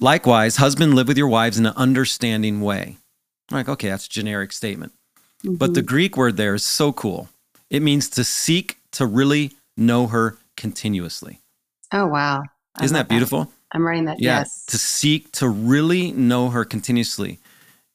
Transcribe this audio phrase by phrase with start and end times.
[0.00, 2.96] Likewise, husband, live with your wives in an understanding way.
[3.50, 4.92] I'm like, okay, that's a generic statement.
[5.44, 5.56] Mm-hmm.
[5.56, 7.28] But the Greek word there is so cool.
[7.70, 11.40] It means to seek to really know her continuously.
[11.92, 12.42] Oh, wow.
[12.76, 13.44] I Isn't that beautiful?
[13.44, 13.52] That.
[13.72, 14.20] I'm writing that.
[14.20, 14.64] Yeah, yes.
[14.66, 17.38] To seek to really know her continuously.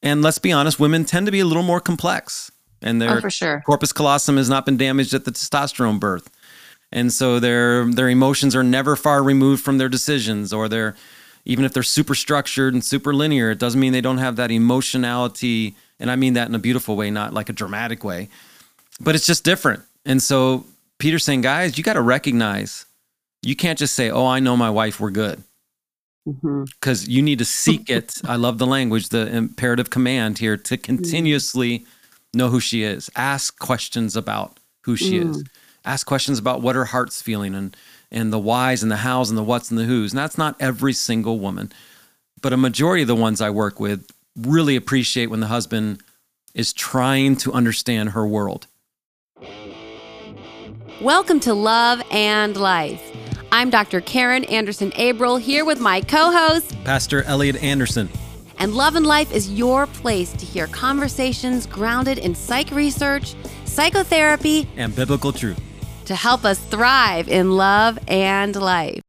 [0.02, 2.52] And let's be honest, women tend to be a little more complex.
[2.82, 3.62] And their oh, for sure.
[3.64, 6.30] corpus callosum has not been damaged at the testosterone birth.
[6.92, 10.94] And so their their emotions are never far removed from their decisions or their
[11.44, 14.50] even if they're super structured and super linear, it doesn't mean they don't have that
[14.50, 15.76] emotionality.
[16.00, 18.28] And I mean that in a beautiful way, not like a dramatic way,
[19.00, 19.82] but it's just different.
[20.04, 20.64] And so
[20.98, 22.86] Peter's saying, guys, you got to recognize
[23.42, 25.42] you can't just say, oh, I know my wife, we're good.
[26.24, 27.10] Because mm-hmm.
[27.10, 28.14] you need to seek it.
[28.24, 31.84] I love the language, the imperative command here to continuously
[32.32, 33.10] know who she is.
[33.14, 35.30] Ask questions about who she mm.
[35.30, 35.44] is.
[35.84, 37.76] Ask questions about what her heart's feeling and
[38.14, 40.12] and the whys and the hows and the whats and the who's.
[40.12, 41.72] And that's not every single woman,
[42.40, 46.00] but a majority of the ones I work with really appreciate when the husband
[46.54, 48.68] is trying to understand her world.
[51.00, 53.02] Welcome to Love and Life.
[53.50, 54.00] I'm Dr.
[54.00, 58.08] Karin Anderson Abrell here with my co host, Pastor Elliott Anderson.
[58.58, 64.68] And Love and Life is your place to hear conversations grounded in psych research, psychotherapy,
[64.76, 65.60] and biblical truth
[66.06, 69.02] to help us thrive in love and life.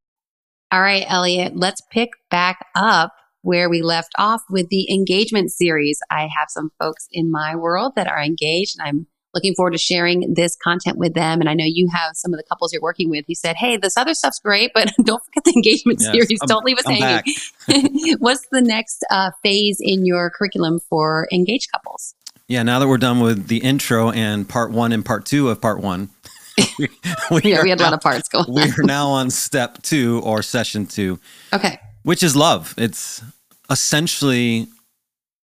[0.71, 5.99] All right, Elliott, let's pick back up where we left off with the engagement series.
[6.09, 9.77] I have some folks in my world that are engaged and I'm looking forward to
[9.77, 11.41] sharing this content with them.
[11.41, 13.25] And I know you have some of the couples you're working with.
[13.27, 16.39] You said, Hey, this other stuff's great, but don't forget the engagement yes, series.
[16.41, 17.21] I'm, don't leave us I'm
[17.67, 18.15] hanging.
[18.19, 22.15] What's the next uh, phase in your curriculum for engaged couples?
[22.47, 25.61] Yeah, now that we're done with the intro and part one and part two of
[25.61, 26.09] part one,
[26.57, 26.89] we,
[27.31, 28.45] we yeah, we had now, a lot of parts going.
[28.47, 31.19] We are now on step two or session two.
[31.53, 31.79] Okay.
[32.03, 32.73] Which is love.
[32.77, 33.23] It's
[33.69, 34.67] essentially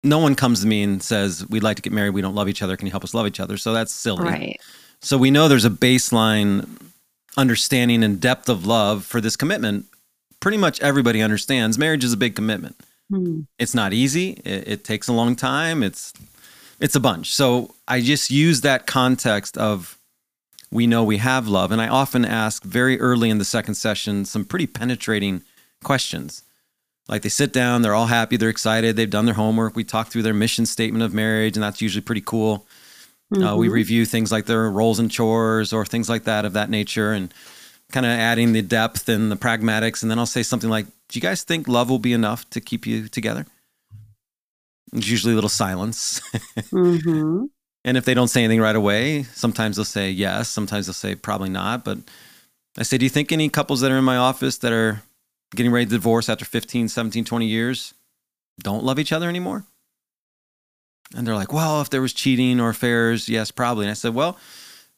[0.04, 2.50] no one comes to me and says, We'd like to get married, we don't love
[2.50, 2.76] each other.
[2.78, 3.58] Can you help us love each other?
[3.58, 4.24] So that's silly.
[4.24, 4.62] Right.
[5.02, 6.67] So we know there's a baseline
[7.36, 9.86] understanding and depth of love for this commitment.
[10.40, 12.76] Pretty much everybody understands marriage is a big commitment.
[13.10, 13.42] Hmm.
[13.58, 14.32] It's not easy.
[14.44, 15.84] It, it takes a long time.
[15.84, 16.14] It's
[16.80, 17.34] it's a bunch.
[17.34, 19.97] So I just use that context of
[20.72, 21.72] we know we have love.
[21.72, 25.44] And I often ask very early in the second session some pretty penetrating
[25.83, 26.44] questions.
[27.08, 29.76] Like they sit down, they're all happy, they're excited, they've done their homework.
[29.76, 32.67] We talk through their mission statement of marriage, and that's usually pretty cool.
[33.33, 33.44] Mm-hmm.
[33.44, 33.76] Uh, we mm-hmm.
[33.76, 37.34] review things like their roles and chores or things like that of that nature, and
[37.92, 40.02] kind of adding the depth and the pragmatics.
[40.02, 42.60] And then I'll say something like, Do you guys think love will be enough to
[42.60, 43.45] keep you together?
[44.92, 46.20] There's usually a little silence.
[46.58, 47.45] mm-hmm.
[47.87, 51.15] And if they don't say anything right away, sometimes they'll say yes, sometimes they'll say
[51.15, 51.86] probably not.
[51.86, 51.99] But
[52.77, 55.03] I say, do you think any couples that are in my office that are
[55.55, 57.93] getting ready to divorce after 15, 17, 20 years
[58.59, 59.64] don't love each other anymore?
[61.15, 63.86] And they're like, well, if there was cheating or affairs, yes, probably.
[63.86, 64.37] And I said, well,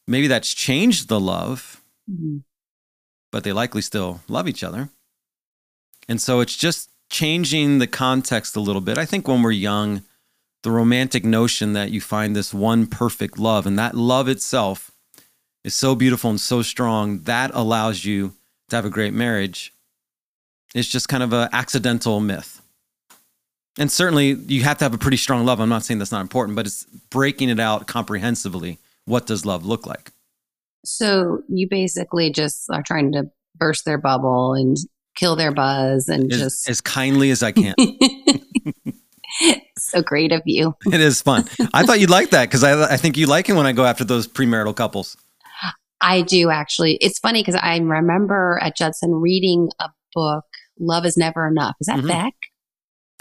[0.08, 1.80] maybe that's changed the love,
[2.10, 2.38] mm-hmm.
[3.30, 4.88] but they likely still love each other.
[6.08, 8.98] And so it's just changing the context a little bit.
[8.98, 10.02] I think when we're young,
[10.62, 14.90] the romantic notion that you find this one perfect love and that love itself
[15.64, 18.34] is so beautiful and so strong that allows you
[18.68, 19.72] to have a great marriage.
[20.74, 22.62] It's just kind of an accidental myth.
[23.78, 25.60] And certainly you have to have a pretty strong love.
[25.60, 28.78] I'm not saying that's not important but it's breaking it out comprehensively.
[29.06, 30.12] What does love look like?
[30.84, 34.76] So you basically just are trying to burst their bubble and
[35.16, 37.74] kill their buzz and as, just as kindly as i can
[39.90, 40.74] so great of you.
[40.92, 41.44] It is fun.
[41.72, 43.84] I thought you'd like that because I, I think you like it when I go
[43.84, 45.16] after those premarital couples.
[46.00, 46.96] I do actually.
[47.00, 50.44] It's funny because I remember at Judson reading a book,
[50.78, 51.76] Love is Never Enough.
[51.80, 52.08] Is that mm-hmm.
[52.08, 52.34] Beck?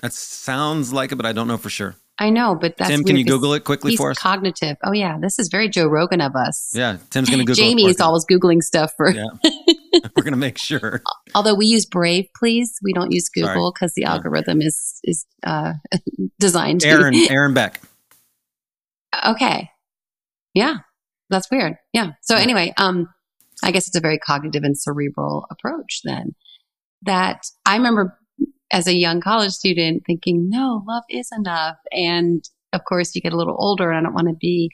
[0.02, 1.96] That sounds like it, but I don't know for sure.
[2.20, 3.06] I know, but that's Tim.
[3.06, 4.20] Can you Google it quickly for us?
[4.20, 4.76] Cognitive.
[4.84, 6.70] Oh yeah, this is very Joe Rogan of us.
[6.74, 7.64] Yeah, Tim's going to Google.
[7.64, 9.10] Jamie is always googling stuff for.
[9.10, 9.24] Yeah.
[10.16, 11.02] We're going to make sure.
[11.34, 12.78] Although we use Brave, please.
[12.84, 15.74] We don't use Google because the algorithm is is uh,
[16.40, 16.82] designed.
[16.82, 16.90] To.
[16.90, 17.82] Aaron Aaron Beck.
[19.26, 19.70] Okay.
[20.54, 20.76] Yeah,
[21.30, 21.76] that's weird.
[21.94, 22.12] Yeah.
[22.22, 22.42] So yeah.
[22.42, 23.08] anyway, um,
[23.64, 26.02] I guess it's a very cognitive and cerebral approach.
[26.04, 26.36] Then
[27.04, 28.19] that I remember
[28.72, 31.78] as a young college student thinking, no, love is enough.
[31.92, 32.44] And
[32.74, 34.72] of course, you get a little older, and I don't want to be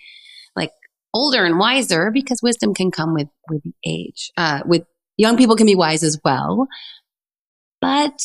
[0.56, 0.72] like
[1.14, 4.32] older and wiser because wisdom can come with with age.
[4.38, 4.84] Uh, with
[5.18, 6.68] young people can be wise as well,
[7.82, 8.20] but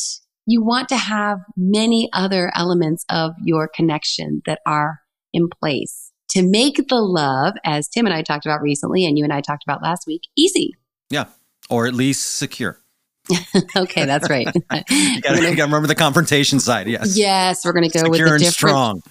[0.45, 4.99] you want to have many other elements of your connection that are
[5.33, 9.23] in place to make the love, as Tim and I talked about recently, and you
[9.23, 10.71] and I talked about last week, easy.
[11.09, 11.25] Yeah,
[11.69, 12.80] or at least secure.
[13.77, 14.47] okay, that's right.
[14.89, 16.87] you got to remember the confrontation side.
[16.87, 17.17] Yes.
[17.17, 18.53] Yes, we're going to go Secure with the and different.
[18.53, 19.01] strong.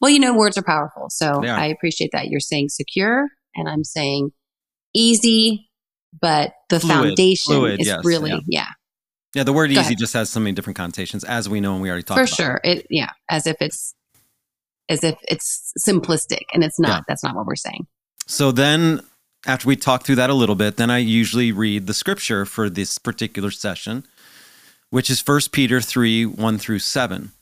[0.00, 1.44] Well, you know, words are powerful, so.
[1.44, 2.28] I appreciate that.
[2.28, 4.30] You're saying secure, and I'm saying
[4.94, 5.68] easy,
[6.20, 6.94] but the Fluid.
[7.08, 8.38] foundation Fluid, is yes, really, yeah.
[8.46, 8.66] yeah,
[9.34, 9.98] Yeah, the word Go easy ahead.
[9.98, 12.30] just has so many different connotations, as we know and we already talked about it.
[12.30, 12.60] for sure.
[12.64, 13.94] It, yeah, as if it's,
[14.88, 16.88] as if it's simplistic, and it's not.
[16.88, 17.00] Yeah.
[17.08, 17.86] That's not what we're saying.
[18.26, 19.00] So then,
[19.46, 22.68] after we talk through that a little bit, then I usually read the scripture for
[22.68, 24.04] this particular session,
[24.90, 27.32] which is 1 Peter 3 1 through 7.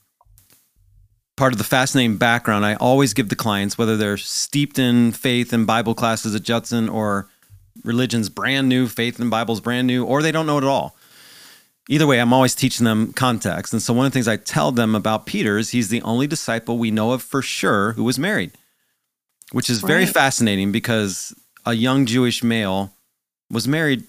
[1.37, 5.53] Part of the fascinating background I always give the clients, whether they're steeped in faith
[5.53, 7.29] and Bible classes at Judson or
[7.85, 10.97] religion's brand new, faith and Bible's brand new, or they don't know it at all.
[11.89, 13.73] Either way, I'm always teaching them context.
[13.73, 16.27] And so, one of the things I tell them about Peter is he's the only
[16.27, 18.53] disciple we know of for sure who was married
[19.53, 21.35] which is very fascinating because
[21.67, 22.93] a young Jewish male
[23.51, 24.05] was married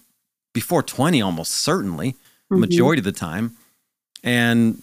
[0.54, 2.16] before 20, almost certainly,
[2.52, 2.60] Mhm.
[2.60, 3.58] majority of the time.
[4.24, 4.82] And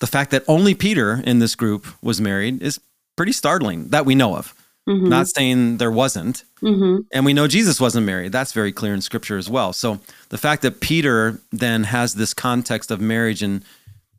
[0.00, 2.78] the fact that only Peter in this group was married is
[3.16, 4.54] pretty startling that we know of.
[4.88, 5.08] Mhm.
[5.08, 6.44] Not saying there wasn't.
[6.62, 7.06] Mhm.
[7.12, 8.30] And we know Jesus wasn't married.
[8.30, 9.72] That's very clear in scripture as well.
[9.72, 13.64] So the fact that Peter then has this context of marriage in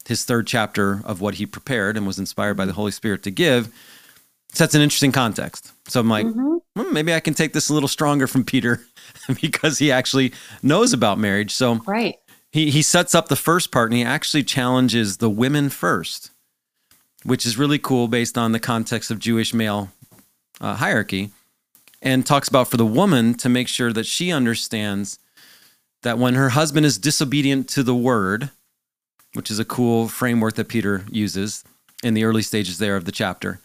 [0.06, 3.32] his third chapter of what he prepared and was inspired by the Holy Spirit to
[3.32, 3.70] give
[4.54, 5.72] sets an interesting context.
[5.88, 6.60] So I'm like, Mhm.
[6.78, 8.82] Well, maybe I can take this a little stronger from Peter
[9.42, 11.52] because he actually knows about marriage.
[11.52, 12.18] So right.
[12.52, 16.32] he, he sets up the first part and he actually challenges the women first,
[17.24, 19.90] which is really cool based on the context of Jewish male
[20.62, 21.32] uh, hierarchy,
[22.02, 25.20] and talks about for the woman to make sure that she understands
[26.04, 28.52] that when her husband is disobedient to the word,
[29.34, 31.64] which is a cool framework that Peter uses
[32.04, 33.60] in the early stages there of the chapter,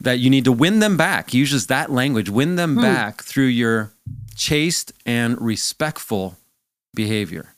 [0.00, 1.30] that you need to win them back.
[1.30, 2.82] He uses that language, win them Hmm.
[2.82, 3.92] back through your
[4.34, 6.36] chaste and respectful
[6.94, 7.54] behavior.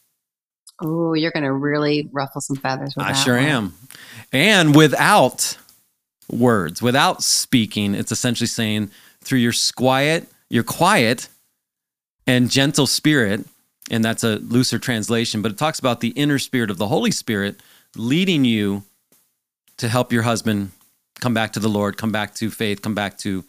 [0.80, 3.44] Oh, you're going to really ruffle some feathers with I that sure one.
[3.46, 3.74] am.
[4.32, 5.58] And without
[6.30, 8.90] words, without speaking, it's essentially saying
[9.20, 11.28] through your quiet, your quiet
[12.28, 13.44] and gentle spirit,
[13.90, 17.10] and that's a looser translation, but it talks about the inner spirit of the Holy
[17.10, 17.56] Spirit
[17.96, 18.84] leading you
[19.78, 20.70] to help your husband
[21.20, 23.44] come back to the Lord, come back to faith, come back to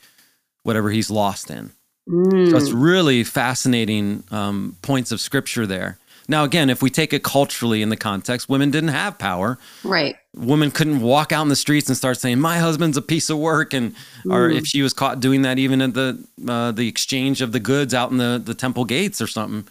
[0.63, 1.71] whatever he's lost in.
[2.09, 2.51] Mm.
[2.51, 5.97] So it's really fascinating um, points of scripture there.
[6.27, 9.57] Now, again, if we take it culturally in the context, women didn't have power.
[9.83, 10.15] right.
[10.35, 13.39] Women couldn't walk out in the streets and start saying, "My husband's a piece of
[13.39, 13.95] work," and
[14.29, 14.57] or Mm.
[14.59, 17.95] if she was caught doing that, even at the uh, the exchange of the goods
[17.95, 19.67] out in the the temple gates or something,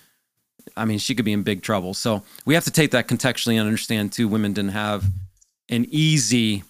[0.77, 1.95] I mean, she could be in big trouble.
[1.95, 4.27] So we have to take that contextually and understand too.
[4.27, 5.05] Women didn't have
[5.69, 6.65] an easy,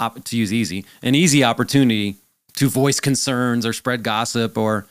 [0.00, 2.16] op- to use easy, an easy opportunity
[2.54, 4.86] to voice concerns or spread gossip or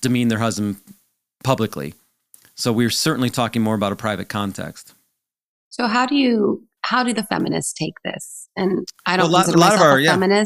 [0.00, 0.76] demean their husband
[1.44, 1.94] publicly.
[2.54, 4.92] So we're certainly talking more about a private context.
[5.70, 8.48] So how do you how do the feminists take this?
[8.56, 10.44] And I don't Well, a lot- a lot of our- a yeah.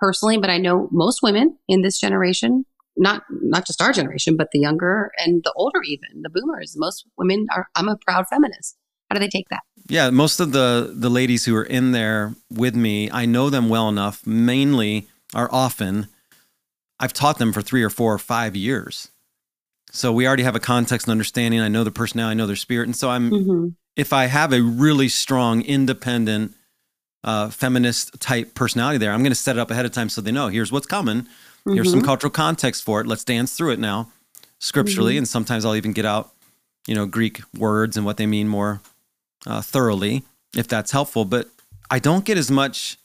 [0.00, 2.64] personally, but I know most women in this generation,
[2.96, 7.06] not not just our generation, but the younger and the older even, the boomers, most
[7.16, 8.76] women are I'm a proud feminist.
[9.10, 9.62] How do they take that?
[9.88, 13.68] Yeah, most of the the ladies who are in there with me, I know them
[13.68, 14.26] well enough.
[14.26, 16.08] Mainly, are often,
[16.98, 19.10] I've taught them for three or four or five years,
[19.90, 21.60] so we already have a context and understanding.
[21.60, 23.30] I know the personality, I know their spirit, and so I'm.
[23.30, 23.68] Mm-hmm.
[23.96, 26.54] If I have a really strong, independent,
[27.24, 30.20] uh, feminist type personality there, I'm going to set it up ahead of time so
[30.20, 31.26] they know here's what's coming.
[31.64, 33.06] Here's some cultural context for it.
[33.06, 34.12] Let's dance through it now,
[34.60, 35.18] scripturally, Mhm.
[35.18, 36.30] and sometimes I'll even get out,
[36.86, 38.82] you know, Greek words and what they mean more
[39.46, 40.22] uh, thoroughly,
[40.56, 41.24] if that's helpful.
[41.24, 41.48] But
[41.90, 42.98] I don't get as much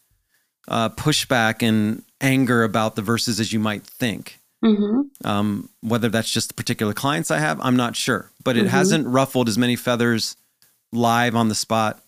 [0.68, 4.40] uh, pushback and anger about the verses as you might think.
[4.64, 5.28] Mm-hmm.
[5.28, 8.30] Um, whether that's just the particular clients I have, I'm not sure.
[8.44, 8.70] But it Mhm.
[8.70, 10.36] hasn't ruffled as many feathers
[10.92, 12.00] live on the spot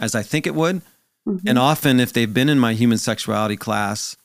[0.00, 0.82] as I think it would.
[1.28, 1.46] Mm-hmm.
[1.48, 4.16] And often, if they've been in my human sexuality class,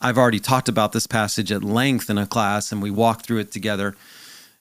[0.00, 3.38] I've already talked about this passage at length in a class and we walk through
[3.38, 3.94] it together.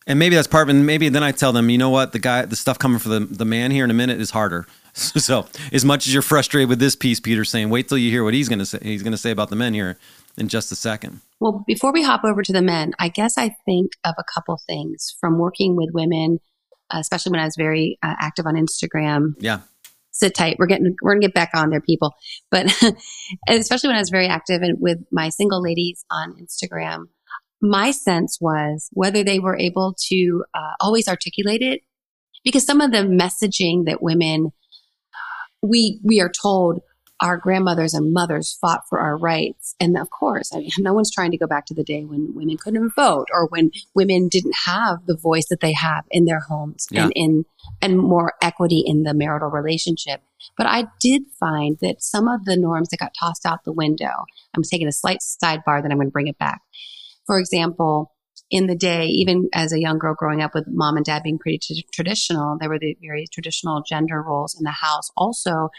[0.10, 0.78] And maybe that's part of it.
[0.78, 3.10] And maybe then I tell them, you know what, the guy, the stuff coming for
[3.10, 4.68] the, the man here in a minute is harder.
[4.96, 8.24] So, as much as you're frustrated with this piece, Peter's saying, wait till you hear
[8.24, 8.80] what he's going to say.
[8.82, 9.98] He's going to say about the men here
[10.36, 11.22] in just a second.
[11.39, 14.60] Well, before we hop over to the men, I guess I think of a couple
[14.68, 16.39] things from working with women,
[16.92, 19.36] especially when I was very uh, active on Instagram.
[19.38, 19.60] Yeah.
[20.12, 20.58] Sit tight.
[20.60, 22.16] We're getting we're gonna get back on there, people.
[22.51, 22.66] But
[23.48, 27.06] especially when I was very active and with my single ladies on Instagram,
[27.62, 31.82] my sense was whether they were able to uh, always articulate it,
[32.44, 34.51] because some of the messaging that women
[35.62, 36.82] we we are told
[37.22, 39.75] our grandmothers and mothers fought for our rights.
[39.80, 42.34] And of course, I mean, no one's trying to go back to the day when
[42.34, 46.39] women couldn't vote or when women didn't have the voice that they have in their
[46.39, 47.04] homes yeah.
[47.04, 47.46] and in,
[47.82, 50.22] and more equity in the marital relationship.
[50.58, 54.25] But I did find that some of the norms that got tossed out the window,
[54.56, 56.62] I'm taking a slight sidebar, then I'm going to bring it back.
[57.29, 58.12] For example,
[58.50, 61.38] in the day, even as a young girl growing up with mom and dad being
[61.38, 65.12] pretty t- traditional, there were the very traditional gender roles in the house.
[65.15, 65.69] Also,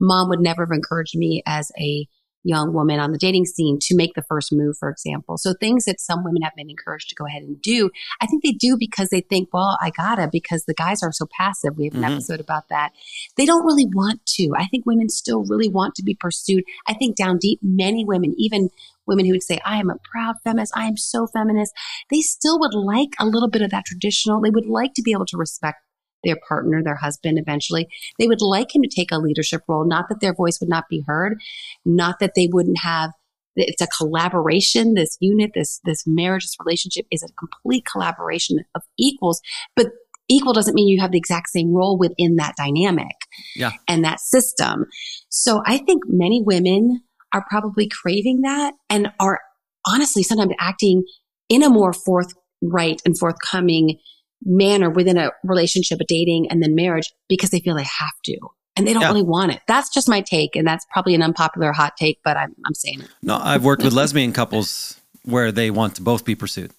[0.00, 2.06] mom would never have encouraged me as a
[2.44, 5.38] young woman on the dating scene to make the first move, for example.
[5.38, 8.42] So things that some women have been encouraged to go ahead and do, I think
[8.42, 11.76] they do because they think, well, I gotta, because the guys are so passive.
[11.76, 12.12] We have an mm-hmm.
[12.12, 12.92] episode about that.
[13.36, 14.52] They don't really want to.
[14.56, 16.64] I think women still really want to be pursued.
[16.86, 18.70] I think down deep, many women, even
[19.06, 20.72] women who would say, I am a proud feminist.
[20.76, 21.72] I am so feminist.
[22.10, 24.40] They still would like a little bit of that traditional.
[24.40, 25.78] They would like to be able to respect
[26.24, 27.88] their partner, their husband eventually.
[28.18, 30.84] They would like him to take a leadership role, not that their voice would not
[30.88, 31.40] be heard,
[31.84, 33.10] not that they wouldn't have
[33.54, 38.82] it's a collaboration this unit this this marriage this relationship is a complete collaboration of
[38.98, 39.42] equals
[39.76, 39.88] but
[40.28, 43.72] equal doesn't mean you have the exact same role within that dynamic yeah.
[43.86, 44.86] and that system
[45.28, 47.02] so i think many women
[47.34, 49.40] are probably craving that and are
[49.86, 51.02] honestly sometimes acting
[51.48, 53.98] in a more forthright and forthcoming
[54.44, 58.38] manner within a relationship, a dating, and then marriage because they feel they have to.
[58.74, 59.08] And they don't yeah.
[59.08, 59.60] really want it.
[59.68, 60.56] That's just my take.
[60.56, 63.08] And that's probably an unpopular hot take, but I'm, I'm saying it.
[63.22, 66.72] No, I've worked with lesbian couples where they want to both be pursued.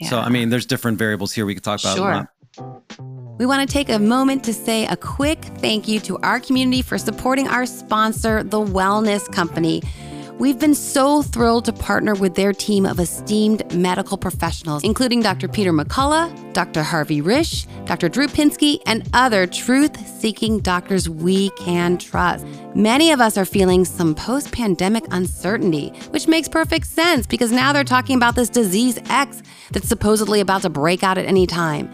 [0.00, 0.10] Yeah.
[0.10, 1.96] So, I mean, there's different variables here we could talk about.
[1.96, 2.82] Sure.
[3.38, 6.82] We want to take a moment to say a quick thank you to our community
[6.82, 9.82] for supporting our sponsor, The Wellness Company.
[10.40, 15.46] We've been so thrilled to partner with their team of esteemed medical professionals, including Dr.
[15.46, 16.82] Peter McCullough, Dr.
[16.82, 18.08] Harvey Risch, Dr.
[18.08, 22.44] Drew Pinsky, and other truth seeking doctors we can trust.
[22.74, 27.72] Many of us are feeling some post pandemic uncertainty, which makes perfect sense because now
[27.72, 31.88] they're talking about this disease X that's supposedly about to break out at any time.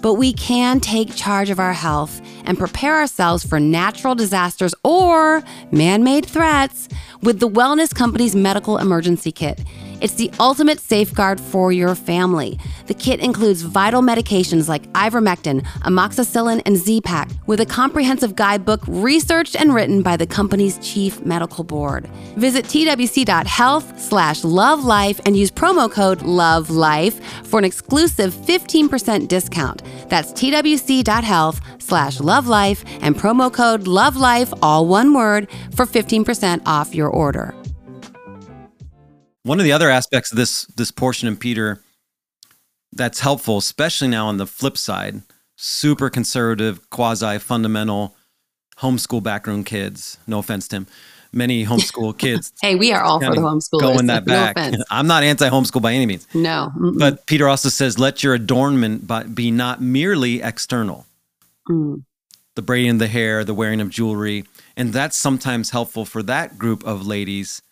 [0.00, 5.42] But we can take charge of our health and prepare ourselves for natural disasters or
[5.72, 6.88] man made threats
[7.22, 9.60] with the Wellness Company's Medical Emergency Kit.
[10.00, 12.58] It's the ultimate safeguard for your family.
[12.86, 19.56] The kit includes vital medications like ivermectin, amoxicillin, and Z-Pak with a comprehensive guidebook researched
[19.56, 22.06] and written by the company's chief medical board.
[22.36, 29.82] Visit twc.health slash lovelife and use promo code LOVELIFE for an exclusive 15% discount.
[30.08, 37.08] That's twc.health slash lovelife and promo code LOVELIFE, all one word, for 15% off your
[37.08, 37.54] order.
[39.48, 41.80] One of the other aspects of this this portion in Peter
[42.92, 45.22] that's helpful, especially now on the flip side,
[45.56, 48.14] super conservative, quasi fundamental
[48.80, 50.18] homeschool background kids.
[50.26, 50.86] No offense, Tim.
[51.32, 52.52] Many homeschool kids.
[52.60, 53.80] hey, we are all for the homeschoolers.
[53.80, 54.54] Going that back.
[54.56, 56.26] No I'm not anti homeschool by any means.
[56.34, 56.70] No.
[56.76, 56.98] Mm-mm.
[56.98, 61.06] But Peter also says, let your adornment be not merely external.
[61.70, 62.04] Mm.
[62.54, 64.44] The braiding of the hair, the wearing of jewelry.
[64.76, 67.62] And that's sometimes helpful for that group of ladies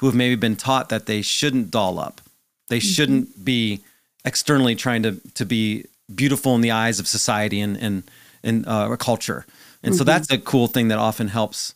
[0.00, 2.22] who have maybe been taught that they shouldn't doll up.
[2.68, 2.88] They mm-hmm.
[2.88, 3.80] shouldn't be
[4.24, 8.02] externally trying to to be beautiful in the eyes of society and and
[8.42, 9.44] and uh, culture.
[9.82, 9.98] And mm-hmm.
[9.98, 11.74] so that's a cool thing that often helps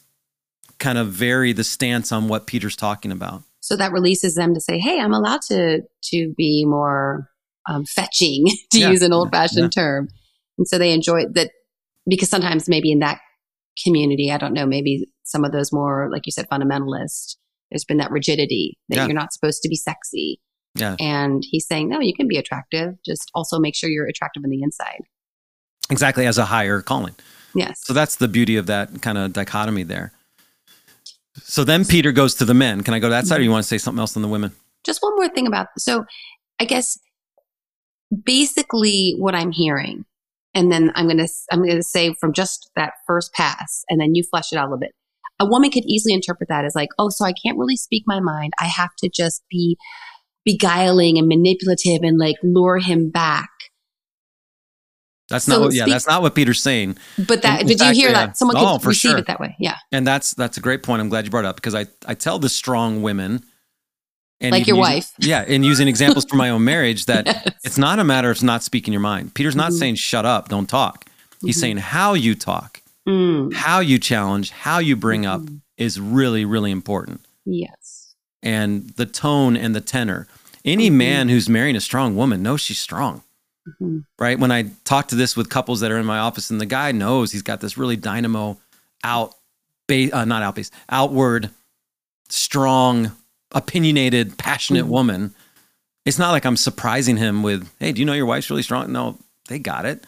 [0.78, 3.42] kind of vary the stance on what Peter's talking about.
[3.60, 7.28] So that releases them to say, "Hey, I'm allowed to to be more
[7.68, 8.90] um, fetching, to yeah.
[8.90, 9.82] use an old fashioned yeah.
[9.82, 10.08] term."
[10.56, 11.50] And so they enjoy that
[12.08, 13.20] because sometimes maybe in that
[13.84, 17.36] community, I don't know, maybe some of those more, like you said, fundamentalist
[17.74, 19.06] there's been that rigidity that yeah.
[19.06, 20.40] you're not supposed to be sexy.
[20.76, 20.94] Yeah.
[21.00, 22.94] And he's saying, no, you can be attractive.
[23.04, 25.00] Just also make sure you're attractive on the inside.
[25.90, 27.16] Exactly, as a higher calling.
[27.52, 27.80] Yes.
[27.84, 30.12] So that's the beauty of that kind of dichotomy there.
[31.42, 32.84] So then Peter goes to the men.
[32.84, 34.28] Can I go to that side or you want to say something else on the
[34.28, 34.52] women?
[34.84, 36.04] Just one more thing about so
[36.60, 36.96] I guess
[38.24, 40.04] basically what I'm hearing,
[40.54, 44.22] and then I'm gonna I'm gonna say from just that first pass, and then you
[44.22, 44.92] flesh it out a little bit
[45.40, 48.20] a woman could easily interpret that as like, oh, so I can't really speak my
[48.20, 48.52] mind.
[48.60, 49.76] I have to just be
[50.44, 53.48] beguiling and manipulative and like lure him back.
[55.28, 56.98] That's so not what, yeah, that's not what Peter's saying.
[57.26, 58.26] But that, in, did fact, you hear yeah.
[58.26, 58.36] that?
[58.36, 59.18] Someone oh, could receive sure.
[59.18, 59.56] it that way.
[59.58, 59.76] Yeah.
[59.90, 61.00] And that's, that's a great point.
[61.00, 63.42] I'm glad you brought it up because I, I tell the strong women,
[64.40, 65.12] and like your wife.
[65.18, 65.44] Yeah.
[65.46, 67.54] And using examples from my own marriage that yes.
[67.64, 69.34] it's not a matter of not speaking your mind.
[69.34, 69.78] Peter's not mm-hmm.
[69.78, 71.06] saying shut up, don't talk.
[71.40, 71.60] He's mm-hmm.
[71.60, 73.52] saying how you talk Mm.
[73.52, 75.28] How you challenge, how you bring mm.
[75.28, 75.56] up mm-hmm.
[75.76, 77.20] is really, really important.
[77.44, 78.14] Yes.
[78.42, 80.26] And the tone and the tenor.
[80.64, 80.99] Any mm-hmm.
[80.99, 83.23] man who's marrying a strong woman knows she's strong.
[83.68, 84.00] Mm-hmm.
[84.18, 84.38] Right?
[84.38, 86.92] When I talk to this with couples that are in my office and the guy
[86.92, 88.58] knows he's got this really dynamo
[89.02, 89.34] out
[89.87, 91.50] ba- uh, not outbase, outward,
[92.28, 93.12] strong,
[93.52, 94.92] opinionated, passionate mm-hmm.
[94.92, 95.34] woman,
[96.04, 98.92] it's not like I'm surprising him with, "Hey, do you know your wife's really strong?"
[98.92, 99.18] No,
[99.49, 100.04] they got it.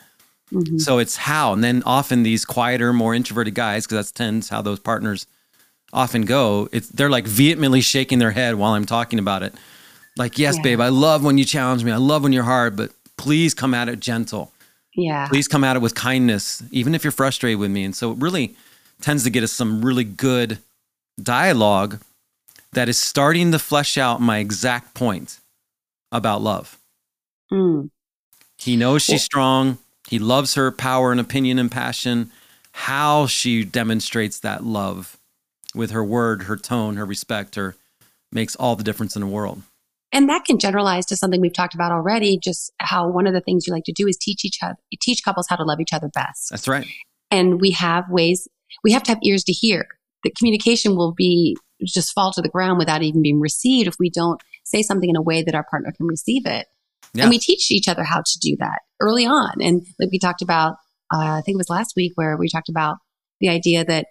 [0.52, 0.78] Mm-hmm.
[0.78, 4.62] So it's how, and then often these quieter, more introverted guys, because that's tends how
[4.62, 5.26] those partners
[5.92, 6.68] often go.
[6.72, 9.54] It's they're like vehemently shaking their head while I'm talking about it,
[10.16, 10.62] like, "Yes, yeah.
[10.62, 11.90] babe, I love when you challenge me.
[11.90, 14.52] I love when you're hard, but please come at it gentle.
[14.94, 18.12] Yeah, please come at it with kindness, even if you're frustrated with me." And so
[18.12, 18.54] it really
[19.00, 20.58] tends to get us some really good
[21.20, 21.98] dialogue
[22.72, 25.40] that is starting to flesh out my exact point
[26.12, 26.78] about love.
[27.50, 27.90] Mm.
[28.58, 29.78] He knows she's strong.
[30.08, 32.30] He loves her power and opinion and passion.
[32.72, 35.18] How she demonstrates that love
[35.74, 37.76] with her word, her tone, her respect, her
[38.32, 39.62] makes all the difference in the world.
[40.12, 43.40] And that can generalize to something we've talked about already, just how one of the
[43.40, 45.92] things you like to do is teach each other, teach couples how to love each
[45.92, 46.50] other best.
[46.50, 46.86] That's right.
[47.30, 48.48] And we have ways,
[48.84, 49.88] we have to have ears to hear.
[50.22, 54.08] The communication will be just fall to the ground without even being received if we
[54.08, 56.66] don't say something in a way that our partner can receive it.
[57.14, 57.24] Yeah.
[57.24, 59.54] And we teach each other how to do that early on.
[59.60, 60.74] And like we talked about,
[61.12, 62.96] uh, I think it was last week where we talked about
[63.40, 64.06] the idea that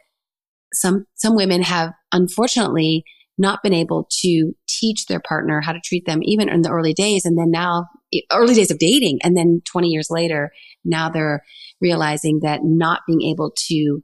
[0.74, 3.04] some, some women have unfortunately
[3.38, 6.94] not been able to teach their partner how to treat them even in the early
[6.94, 7.25] days.
[7.25, 7.88] And then now
[8.32, 9.20] early days of dating.
[9.24, 10.52] And then 20 years later,
[10.84, 11.44] now they're
[11.82, 14.02] realizing that not being able to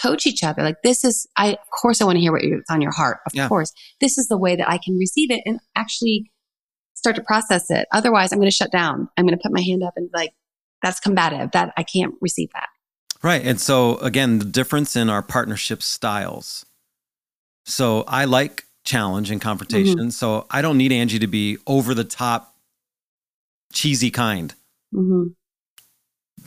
[0.00, 0.62] coach each other.
[0.62, 3.18] Like this is, I, of course, I want to hear what is on your heart.
[3.26, 3.48] Of yeah.
[3.48, 6.31] course, this is the way that I can receive it and actually
[7.02, 7.88] start to process it.
[7.90, 9.08] Otherwise, I'm going to shut down.
[9.16, 10.32] I'm going to put my hand up and like,
[10.82, 11.50] that's combative.
[11.50, 12.68] That I can't receive that.
[13.22, 13.44] Right.
[13.44, 16.64] And so again, the difference in our partnership styles.
[17.64, 19.98] So I like challenge and confrontation.
[19.98, 20.10] Mm-hmm.
[20.10, 22.54] So I don't need Angie to be over the top,
[23.72, 24.54] cheesy kind.
[24.94, 25.28] Mm-hmm.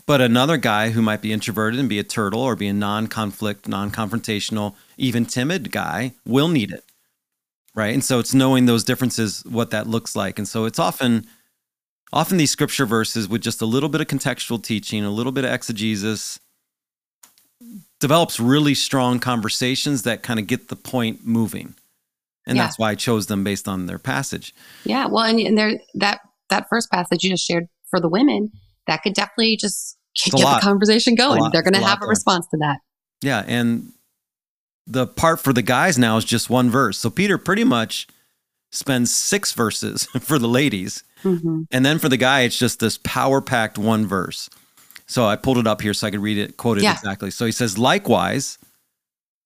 [0.05, 3.07] But another guy who might be introverted and be a turtle or be a non
[3.07, 6.83] conflict, non confrontational, even timid guy will need it.
[7.75, 7.93] Right.
[7.93, 10.39] And so it's knowing those differences, what that looks like.
[10.39, 11.27] And so it's often,
[12.13, 15.43] often these scripture verses with just a little bit of contextual teaching, a little bit
[15.43, 16.39] of exegesis,
[17.99, 21.75] develops really strong conversations that kind of get the point moving.
[22.47, 22.63] And yeah.
[22.63, 24.55] that's why I chose them based on their passage.
[24.85, 25.07] Yeah.
[25.07, 28.51] Well, and, and there, that, that first passage you just shared for the women,
[28.87, 31.51] that could definitely just get the conversation going.
[31.51, 32.79] They're going to have a response to that.
[33.21, 33.91] Yeah, and
[34.87, 36.97] the part for the guys now is just one verse.
[36.97, 38.07] So Peter pretty much
[38.71, 41.03] spends six verses for the ladies.
[41.23, 41.63] Mm-hmm.
[41.71, 44.49] And then for the guy, it's just this power packed one verse.
[45.07, 46.93] So I pulled it up here so I could read it, quote it yeah.
[46.93, 47.31] exactly.
[47.31, 48.57] So he says, likewise,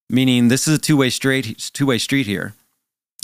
[0.09, 2.53] meaning this is a two way street, two way street here.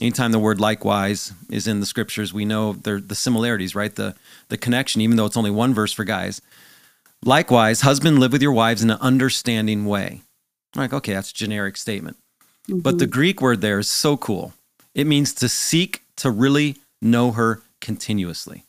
[0.01, 3.95] Anytime the word likewise is in the scriptures, we know the similarities, right?
[3.95, 4.13] The
[4.49, 6.41] the connection, even though it's only one verse for guys.
[7.23, 10.21] Likewise, husband, live with your wives in an understanding way.
[10.75, 12.17] I'm like, okay, that's a generic statement.
[12.67, 12.79] Mm-hmm.
[12.79, 14.53] But the Greek word there is so cool.
[14.93, 18.63] It means to seek to really know her continuously.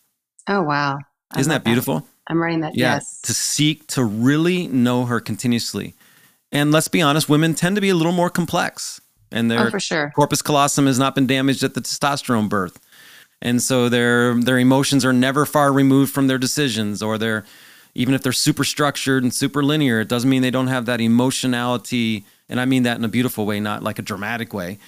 [0.48, 0.98] Oh, wow.
[1.32, 2.00] I Isn't that beautiful?
[2.00, 2.06] That.
[2.28, 2.76] I'm writing that.
[2.76, 3.20] Yeah, yes.
[3.22, 5.94] To seek to really know her continuously.
[6.52, 9.00] And let's be honest, women tend to be a little more complex.
[9.32, 10.12] And their oh, for sure.
[10.14, 12.78] corpus callosum has not been damaged at the testosterone birth.
[13.42, 17.44] And so their their emotions are never far removed from their decisions or their
[17.96, 21.00] even if they're super structured and super linear, it doesn't mean they don't have that
[21.00, 22.26] emotionality.
[22.48, 24.78] And I mean that in a beautiful way, not like a dramatic way,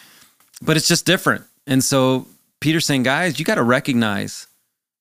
[0.60, 1.44] but it's just different.
[1.66, 2.26] And so
[2.60, 4.46] Peter's saying, guys, you got to recognize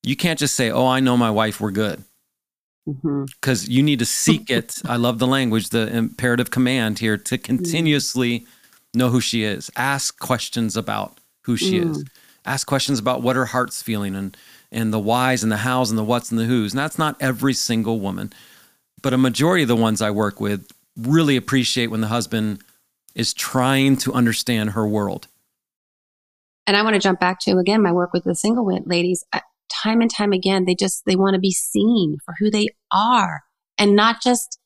[0.04, 2.02] you can't just say, oh, I know my wife, we're good.
[2.86, 3.72] Because mm-hmm.
[3.72, 4.76] you need to seek it.
[4.86, 8.46] I love the language, the imperative command here to continuously
[8.94, 9.70] know who she is.
[9.76, 11.92] Ask questions about who she mm.
[11.92, 12.06] is.
[12.46, 14.38] Ask questions about what her heart's feeling and
[14.72, 16.74] and the whys and the hows and the whats and the who's.
[16.74, 18.34] And that's not every single woman,
[19.02, 22.64] but a majority of the ones I work with really appreciate when the husband
[23.16, 25.28] is trying to understand her world.
[26.66, 29.24] And I want to jump back to again my work with the single ladies.
[29.72, 33.42] Time and time again, they just they want to be seen for who they are,
[33.78, 34.60] and not just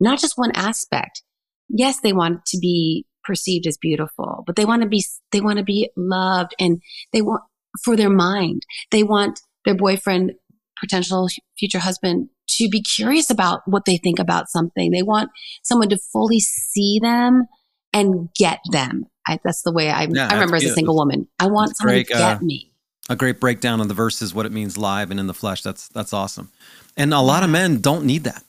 [0.00, 1.22] not just one aspect.
[1.68, 5.58] Yes, they want to be perceived as beautiful, but they want to be they want
[5.58, 7.42] to be loved, and they want
[7.84, 8.62] for their mind.
[8.90, 10.32] They want their boyfriend,
[10.80, 14.90] potential future husband to be curious about what they think about something.
[14.90, 15.30] They want
[15.62, 17.46] someone to fully see them
[17.92, 19.06] and get them.
[19.26, 21.28] I, that's the way I, yeah, I remember as a single woman.
[21.40, 22.72] I want someone to get uh, me.
[23.08, 25.62] A great breakdown of the verses, what it means live and in the flesh.
[25.62, 26.50] That's that's awesome.
[26.96, 28.42] And a lot of men don't need that.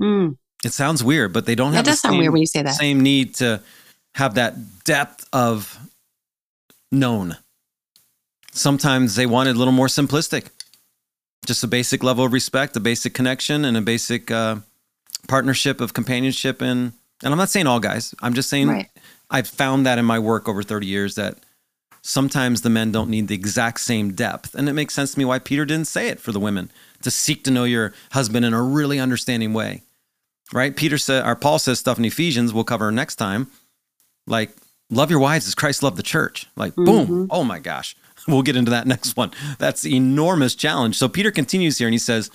[0.00, 0.36] Mm.
[0.64, 1.84] It sounds weird, but they don't have.
[1.84, 2.74] That does same, sound weird when you say that.
[2.74, 3.62] Same need to
[4.14, 5.78] have that depth of
[6.90, 7.36] known
[8.58, 10.48] sometimes they wanted a little more simplistic
[11.46, 14.56] just a basic level of respect a basic connection and a basic uh,
[15.26, 16.92] partnership of companionship and
[17.22, 18.14] And I'm not saying all guys.
[18.22, 18.88] I'm just saying right.
[19.30, 21.38] I've found that in my work over 30 years that
[22.02, 24.54] sometimes the men don't need the exact same depth.
[24.54, 26.70] And it makes sense to me why Peter didn't say it for the women
[27.02, 29.82] to seek to know your husband in a really understanding way.
[30.52, 30.74] Right?
[30.74, 33.48] Peter said, or Paul says stuff in Ephesians we'll cover next time,
[34.26, 34.50] like
[34.88, 36.46] love your wives as Christ loved the church.
[36.56, 36.84] Like, mm-hmm.
[36.84, 37.26] boom.
[37.30, 37.96] Oh my gosh.
[38.28, 39.30] We'll get into that next one.
[39.58, 40.98] That's the enormous challenge.
[40.98, 42.30] So Peter continues here and he says,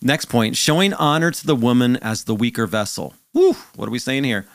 [0.00, 3.14] next point, showing honor to the woman as the weaker vessel.
[3.32, 4.46] Whew, what are we saying here?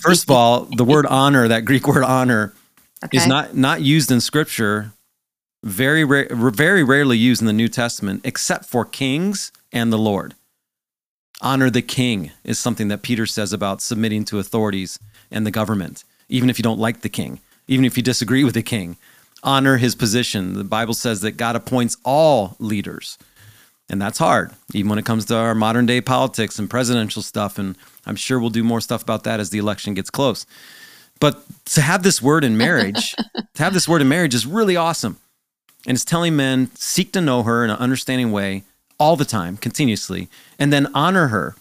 [0.00, 2.54] First of all, the word honor, that Greek word honor,
[3.04, 3.18] okay.
[3.18, 4.92] is not not used in Scripture.
[5.64, 10.34] Very rare, very rarely used in the New Testament, except for kings and the Lord.
[11.40, 14.98] Honor the king is something that Peter says about submitting to authorities
[15.30, 18.54] and the government, even if you don't like the king, even if you disagree with
[18.54, 18.96] the king.
[19.42, 20.54] Honor his position.
[20.54, 23.18] The Bible says that God appoints all leaders.
[23.90, 27.58] And that's hard, even when it comes to our modern day politics and presidential stuff.
[27.58, 30.44] And I'm sure we'll do more stuff about that as the election gets close.
[31.20, 33.14] But to have this word in marriage,
[33.54, 35.18] to have this word in marriage is really awesome.
[35.86, 38.64] And it's telling men seek to know her in an understanding way
[38.98, 41.54] all the time, continuously, and then honor her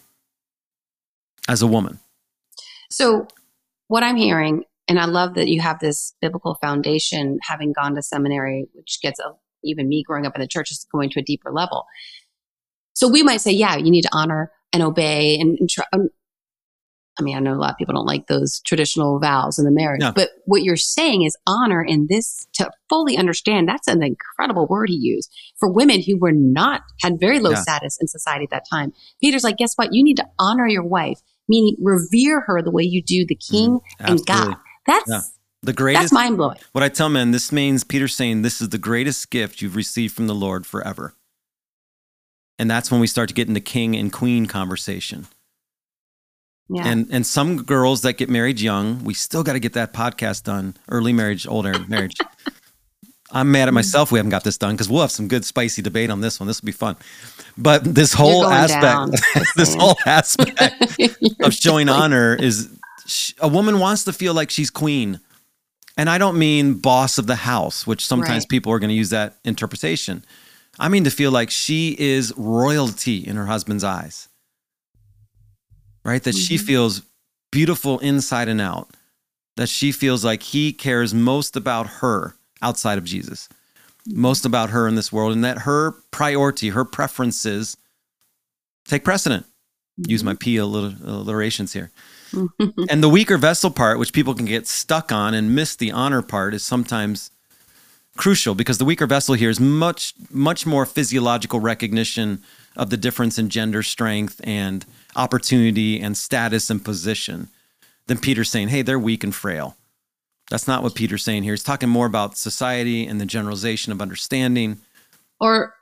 [1.47, 1.99] as a woman.
[2.89, 3.27] So,
[3.87, 8.02] what I'm hearing, and I love that you have this biblical foundation, having gone to
[8.02, 9.32] seminary, which gets a,
[9.63, 11.86] even me growing up in the church is going to a deeper level.
[12.93, 16.10] So we might say, yeah, you need to honor and obey and, and try, um,
[17.19, 19.71] I mean, I know a lot of people don't like those traditional vows in the
[19.71, 20.12] marriage, no.
[20.12, 23.67] but what you're saying is honor in this to fully understand.
[23.67, 27.97] That's an incredible word he used for women who were not, had very low status
[28.00, 28.93] in society at that time.
[29.19, 29.93] Peter's like, guess what?
[29.93, 33.80] You need to honor your wife, meaning revere her the way you do the king
[34.00, 34.56] mm, and God.
[34.88, 35.21] That's, yeah.
[35.63, 36.58] The greatest, that's mind blowing.
[36.71, 40.15] What I tell men, this means Peter's saying this is the greatest gift you've received
[40.15, 41.13] from the Lord forever.
[42.60, 45.28] And that's when we start to get into king and queen conversation
[46.69, 46.86] yeah.
[46.86, 50.43] And and some girls that get married young, we still got to get that podcast
[50.43, 50.76] done.
[50.89, 52.15] Early marriage, older marriage.
[53.32, 55.82] I'm mad at myself we haven't got this done because we'll have some good spicy
[55.82, 56.47] debate on this one.
[56.47, 56.95] This will be fun.
[57.58, 59.21] But this whole aspect,
[59.58, 60.62] this whole aspect
[61.41, 62.69] of showing honor is
[63.39, 65.20] a woman wants to feel like she's queen.
[65.98, 68.50] And I don't mean boss of the house, which sometimes right.
[68.50, 70.24] people are going to use that interpretation.
[70.80, 74.30] I mean to feel like she is royalty in her husband's eyes
[76.08, 76.24] right?
[76.24, 76.39] That mm-hmm.
[76.39, 77.02] she feels
[77.52, 78.89] beautiful inside and out,
[79.58, 83.50] that she feels like he cares most about her outside of Jesus,
[84.08, 87.76] most about her in this world, and that her priority, her preferences
[88.86, 89.46] take precedent.
[90.00, 90.12] Mm-hmm.
[90.12, 91.91] Use my P alliterations here.
[92.89, 96.21] and the weaker vessel part, which people can get stuck on and miss the honor
[96.21, 97.31] part, is sometimes
[98.17, 102.41] crucial because the weaker vessel here is much, much more physiological recognition
[102.75, 104.85] of the difference in gender strength and
[105.15, 107.49] opportunity and status and position
[108.07, 109.77] than Peter saying, hey, they're weak and frail.
[110.49, 111.53] That's not what Peter's saying here.
[111.53, 114.77] He's talking more about society and the generalization of understanding.
[115.39, 115.73] Or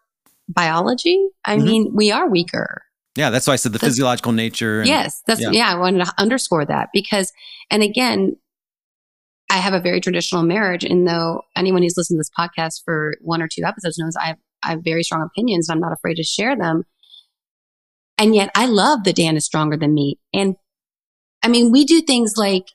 [0.48, 1.30] biology.
[1.44, 1.66] I mm-hmm.
[1.66, 2.84] mean, we are weaker.
[3.16, 4.80] Yeah, that's why I said the physiological nature.
[4.80, 5.52] And, yes, that's yeah.
[5.52, 5.72] yeah.
[5.72, 7.32] I wanted to underscore that because,
[7.72, 8.36] and again,
[9.50, 13.14] I have a very traditional marriage, and though anyone who's listened to this podcast for
[13.22, 15.70] one or two episodes knows I have I have very strong opinions.
[15.70, 16.84] I'm not afraid to share them.
[18.18, 20.20] And yet I love that Dan is stronger than me.
[20.34, 20.56] And
[21.44, 22.66] I mean, we do things like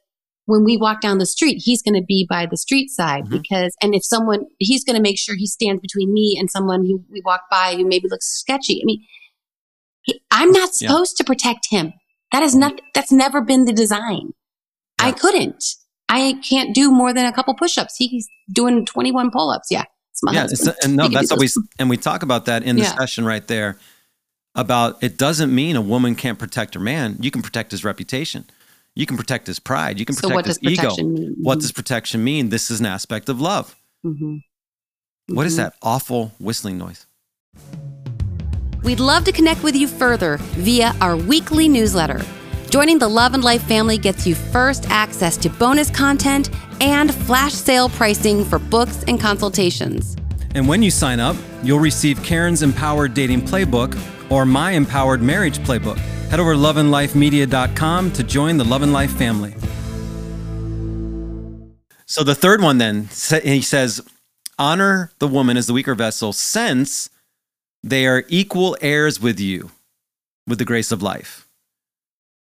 [0.46, 3.38] when we walk down the street, he's going to be by the street side mm-hmm.
[3.38, 6.84] because, and if someone, he's going to make sure he stands between me and someone
[6.84, 8.80] who we walk by who maybe looks sketchy.
[8.82, 9.04] I mean,
[10.02, 11.24] he, I'm not supposed yeah.
[11.24, 11.92] to protect him.
[12.32, 14.32] That is not, that's never been the design.
[15.00, 15.06] Yeah.
[15.06, 15.64] I couldn't.
[16.08, 17.96] I can't do more than a couple push-ups.
[17.96, 19.68] He's doing 21 pull-ups.
[19.70, 19.84] Yeah.
[20.32, 22.94] Yeah, it's a, and no, that's always, and we talk about that in the yeah.
[22.94, 23.78] session right there
[24.54, 27.16] about it doesn't mean a woman can't protect her man.
[27.20, 28.44] You can protect his reputation.
[28.94, 29.98] You can protect his pride.
[29.98, 30.96] You can protect so his ego.
[30.96, 31.36] Mean?
[31.40, 31.60] What mm-hmm.
[31.60, 32.48] does protection mean?
[32.48, 33.76] This is an aspect of love.
[34.04, 34.24] Mm-hmm.
[34.24, 35.34] Mm-hmm.
[35.34, 35.62] What is mm-hmm.
[35.62, 37.06] that awful whistling noise?
[38.82, 42.20] We'd love to connect with you further via our weekly newsletter.
[42.70, 46.48] Joining the Love and Life family gets you first access to bonus content
[46.80, 50.16] and flash sale pricing for books and consultations.
[50.54, 55.58] And when you sign up, you'll receive Karin's Empowered Dating Playbook or My Empowered Marriage
[55.58, 55.98] Playbook.
[56.30, 59.54] Head over to loveandlifemedia.com to join the Love and Life family.
[62.06, 63.08] So the third one then,
[63.44, 64.00] he says,
[64.58, 67.10] honor the woman as the weaker vessel since
[67.82, 69.70] they are equal heirs with you
[70.46, 71.46] with the grace of life.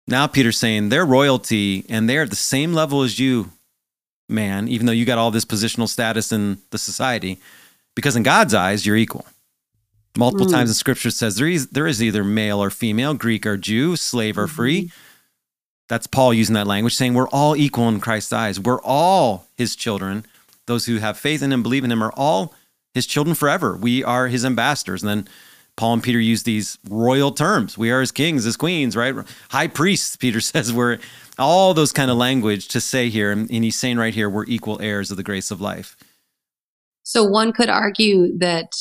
[0.07, 3.51] Now Peter's saying they're royalty and they're at the same level as you,
[4.27, 7.39] man, even though you got all this positional status in the society,
[7.95, 9.25] because in God's eyes, you're equal.
[10.17, 10.51] Multiple mm.
[10.51, 13.95] times in scripture says there is, there is either male or female, Greek or Jew,
[13.95, 14.83] slave or free.
[14.83, 14.97] Mm-hmm.
[15.87, 18.59] That's Paul using that language, saying we're all equal in Christ's eyes.
[18.59, 20.25] We're all his children.
[20.65, 22.53] Those who have faith in him, believe in him, are all
[22.93, 23.75] his children forever.
[23.75, 25.01] We are his ambassadors.
[25.03, 25.27] And then
[25.75, 27.77] Paul and Peter use these royal terms.
[27.77, 29.15] We are his kings, his queens, right?
[29.49, 30.99] High priests, Peter says, we're
[31.39, 33.31] all those kind of language to say here.
[33.31, 35.95] And he's saying right here, we're equal heirs of the grace of life.
[37.03, 38.71] So one could argue that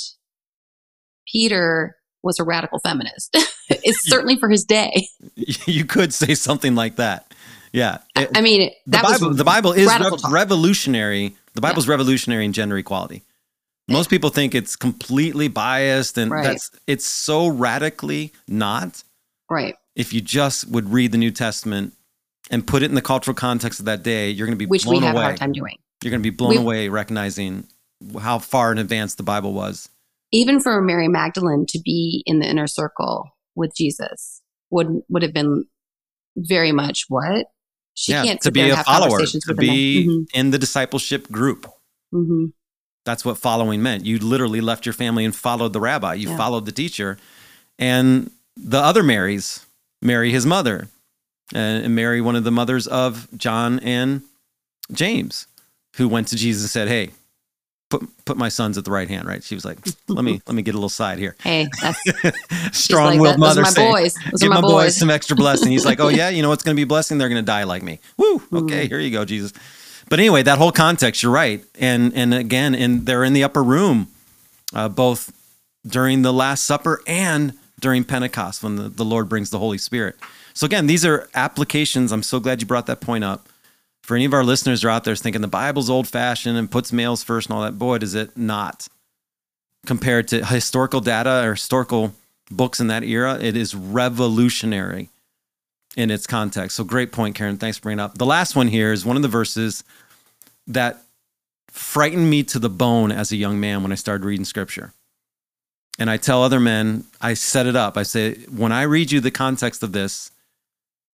[1.31, 3.37] Peter was a radical feminist.
[3.68, 5.09] it's certainly for his day.
[5.35, 7.33] You could say something like that.
[7.73, 7.99] Yeah.
[8.16, 11.37] It, I mean, the Bible, the Bible is rev- revolutionary.
[11.55, 11.92] The Bible's yeah.
[11.92, 13.23] revolutionary in gender equality.
[13.90, 16.44] Most people think it's completely biased and right.
[16.44, 19.03] that's it's so radically not.
[19.50, 19.74] Right.
[19.96, 21.94] If you just would read the New Testament
[22.50, 24.85] and put it in the cultural context of that day, you're going to be Which
[24.85, 25.22] blown we have away.
[25.22, 25.76] a hard time doing.
[26.03, 27.66] You're going to be blown We've, away recognizing
[28.20, 29.88] how far in advance the Bible was.
[30.33, 35.35] Even for Mary Magdalene to be in the inner circle with Jesus would would have
[35.35, 35.64] been
[36.37, 37.46] very much what
[37.94, 40.38] she yeah, can't to be a follower, to be mm-hmm.
[40.38, 41.66] in the discipleship group.
[42.14, 42.46] Mm-hmm.
[43.05, 44.05] That's what following meant.
[44.05, 46.15] You literally left your family and followed the rabbi.
[46.15, 46.37] You yeah.
[46.37, 47.19] followed the teacher,
[47.79, 49.65] and the other Marys,
[50.03, 50.89] Mary, his mother,
[51.55, 54.23] and Mary, one of the mothers of John and
[54.93, 55.47] James,
[55.97, 57.11] who went to Jesus and said, "Hey,
[57.91, 59.43] put put my sons at the right hand, right?
[59.45, 61.37] She was like, let me let me get a little side here.
[61.43, 61.69] Hey,
[62.73, 64.15] strong willed like, mother Those my boys.
[64.31, 64.73] Those give my, boys.
[64.73, 64.97] boys.
[64.97, 65.71] some extra blessing.
[65.71, 67.19] He's like, oh yeah, you know what's going to be blessing?
[67.19, 67.99] They're going to die like me.
[68.17, 68.43] Woo.
[68.53, 68.89] Okay, mm.
[68.89, 69.53] here you go, Jesus.
[70.11, 73.62] But anyway, that whole context, you're right, and and again, and they're in the upper
[73.62, 74.09] room,
[74.75, 75.33] uh, both
[75.87, 80.16] during the Last Supper and during Pentecost when the, the Lord brings the Holy Spirit.
[80.53, 82.12] So again, these are applications.
[82.12, 83.49] I'm so glad you brought that point up
[84.03, 86.68] for any of our listeners who are out there thinking the Bible's old fashioned and
[86.68, 88.88] puts males first and all that, boy, does it not.
[89.87, 92.14] Compared to historical data or historical
[92.51, 95.09] books in that era, it is revolutionary
[95.96, 96.76] in its context.
[96.76, 97.57] So great point, Karin.
[97.57, 98.18] Thanks for bringing up.
[98.18, 99.85] The last one here is one of the verses
[100.66, 101.03] that
[101.68, 104.92] frightened me to the bone as a young man when I started reading scripture.
[105.98, 107.96] And I tell other men, I set it up.
[107.96, 110.31] I say, when I read you the context of this,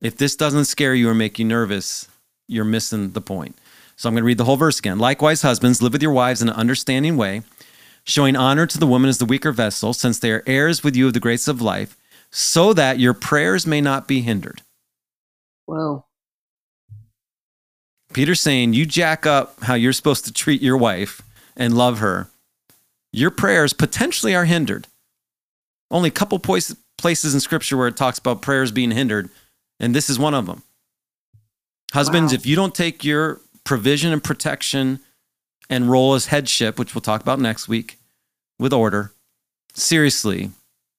[0.02, 2.08] if this doesn't scare you or make you nervous,
[2.48, 3.58] you're missing the point.
[3.96, 5.00] So I'm going to read the whole verse again.
[5.00, 7.44] Likewise, husbands, live with your wives in an understanding way,
[8.04, 11.08] showing honor to the woman as the weaker vessel, since they are heirs with you
[11.08, 11.96] of the grace of life,
[12.36, 14.64] so that your prayers may not be hindered.
[15.68, 16.04] Whoa.
[18.12, 21.22] Peter's saying, you jack up how you're supposed to treat your wife
[21.56, 22.30] and love her.
[23.12, 24.88] Your prayers potentially are hindered.
[25.92, 29.30] Only a couple places in scripture where it talks about prayers being hindered,
[29.80, 30.64] and this is one of them.
[31.94, 32.36] Husbands, wow.
[32.36, 35.00] if you don't take your provision and protection
[35.70, 38.00] and role as headship, which we'll talk about next week
[38.58, 39.14] with order,
[39.76, 40.50] seriously,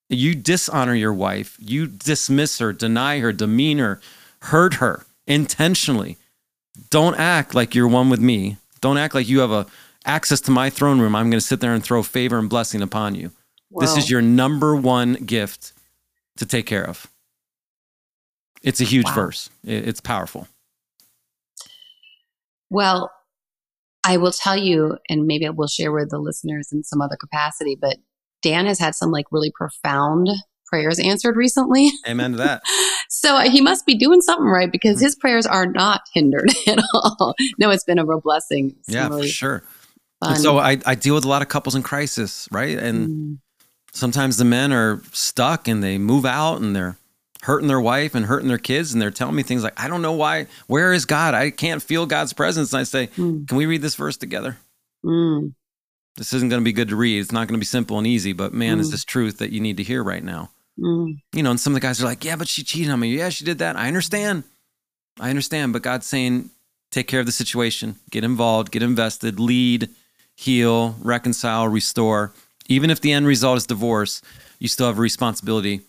[0.09, 4.01] you dishonor your wife, you dismiss her, deny her, demean her,
[4.43, 6.17] hurt her intentionally.
[6.91, 8.57] Don't act like you're one with me.
[8.81, 9.67] Don't act like you have a
[10.05, 11.15] access to my throne room.
[11.15, 13.31] I'm going to sit there and throw favor and blessing upon you.
[13.71, 13.81] Wow.
[13.81, 15.73] This is your number one gift
[16.37, 17.07] to take care of.
[18.63, 19.15] It's a huge wow.
[19.15, 19.51] verse.
[19.63, 20.49] It's powerful.
[22.71, 23.11] Well,
[24.05, 27.17] I will tell you, and maybe I will share with the listeners in some other
[27.17, 27.97] capacity, but
[28.45, 30.29] Dan has had some like really profound
[30.67, 31.91] prayers answered recently.
[32.07, 32.63] Amen to that.
[33.09, 37.35] so he must be doing something right because his prayers are not hindered at all.
[37.59, 38.77] No, it's been a real blessing.
[38.81, 39.65] It's yeah, really for sure.
[40.37, 42.79] so I, I deal with a lot of couples in crisis, right?
[42.79, 43.39] And mm.
[43.93, 46.99] sometimes the men are stuck and they move out and they're
[47.43, 50.01] hurting their wife and hurting their kids and they're telling me things like i don't
[50.01, 53.47] know why where is god i can't feel god's presence and i say mm.
[53.47, 54.57] can we read this verse together
[55.05, 55.53] mm.
[56.17, 58.07] This isn't going to be good to read it's not going to be simple and
[58.07, 58.81] easy but man mm.
[58.81, 61.15] is this truth that you need to hear right now mm.
[61.33, 63.17] you know and some of the guys are like yeah but she cheated on me
[63.17, 64.45] yeah she did that i understand
[65.21, 66.51] i understand but god's saying
[66.91, 69.89] take care of the situation get involved get invested lead
[70.37, 72.33] heal reconcile restore
[72.67, 74.23] even if the end result is divorce
[74.59, 75.83] you still have a responsibility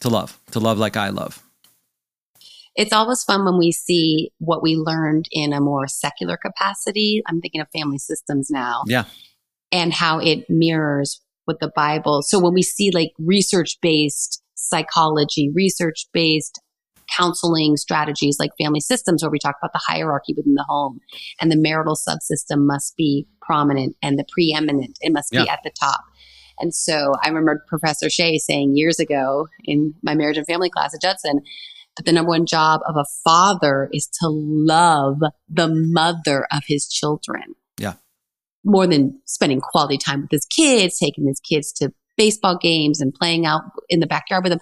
[0.00, 1.42] to love, to love like I love.
[2.76, 7.22] It's always fun when we see what we learned in a more secular capacity.
[7.26, 8.84] I'm thinking of family systems now.
[8.86, 9.04] Yeah.
[9.72, 12.22] And how it mirrors what the Bible.
[12.22, 16.60] So when we see like research based psychology, research based
[17.16, 21.00] counseling strategies like family systems where we talk about the hierarchy within the home
[21.40, 24.98] and the marital subsystem must be prominent and the preeminent.
[25.00, 25.42] It must yeah.
[25.42, 26.02] be at the top.
[26.60, 30.94] And so I remember Professor Shea saying years ago in my marriage and family class
[30.94, 31.40] at Judson
[31.96, 36.86] that the number one job of a father is to love the mother of his
[36.86, 37.54] children.
[38.64, 43.14] More than spending quality time with his kids, taking his kids to baseball games and
[43.14, 44.60] playing out in the backyard with them.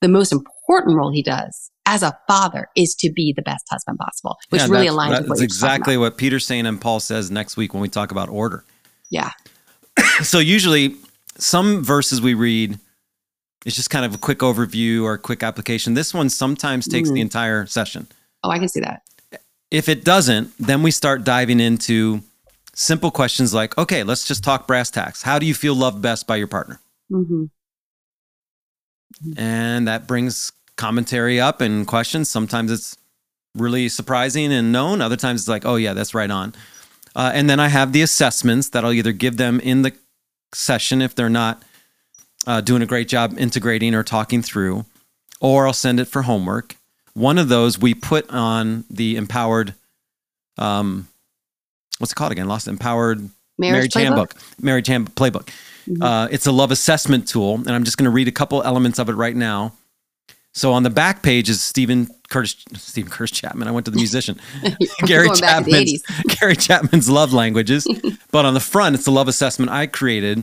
[0.00, 3.98] The most important role he does as a father is to be the best husband
[3.98, 7.56] possible, which yeah, really aligns with what exactly what Peter's saying and Paul says next
[7.56, 8.64] week when we talk about order.
[9.10, 9.30] Yeah.
[10.22, 10.94] so usually
[11.36, 12.78] some verses we read
[13.66, 15.94] it's just kind of a quick overview or a quick application.
[15.94, 17.14] This one sometimes takes mm.
[17.14, 18.06] the entire session.
[18.42, 19.02] Oh, I can see that.
[19.70, 22.22] If it doesn't, then we start diving into
[22.74, 25.22] simple questions like, okay, let's just talk brass tacks.
[25.22, 26.80] How do you feel loved best by your partner?
[27.10, 27.44] Mm-hmm.
[29.36, 32.28] And that brings commentary up and questions.
[32.28, 32.96] Sometimes it's
[33.54, 35.00] really surprising and known.
[35.00, 36.54] Other times it's like, oh, yeah, that's right on.
[37.14, 39.92] Uh, and then I have the assessments that I'll either give them in the
[40.54, 41.62] session if they're not
[42.46, 44.86] uh, doing a great job integrating or talking through,
[45.40, 46.76] or I'll send it for homework.
[47.12, 49.74] One of those we put on the empowered,
[50.56, 51.08] um,
[52.00, 52.48] what's it called again?
[52.48, 53.20] Lost empowered
[53.58, 55.50] marriage, marriage handbook, marriage hand playbook.
[55.88, 56.02] Mm-hmm.
[56.02, 58.98] Uh, it's a love assessment tool, and I'm just going to read a couple elements
[58.98, 59.74] of it right now.
[60.52, 63.68] So on the back page is Steven Curtis, Steven Curtis Chapman.
[63.68, 64.40] I went to the musician,
[65.04, 66.02] Gary Chapman's,
[66.40, 67.86] Gary Chapman's love languages.
[68.30, 70.42] but on the front, it's the love assessment I created,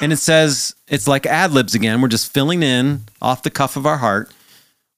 [0.00, 2.00] and it says it's like ad libs again.
[2.00, 4.30] We're just filling in off the cuff of our heart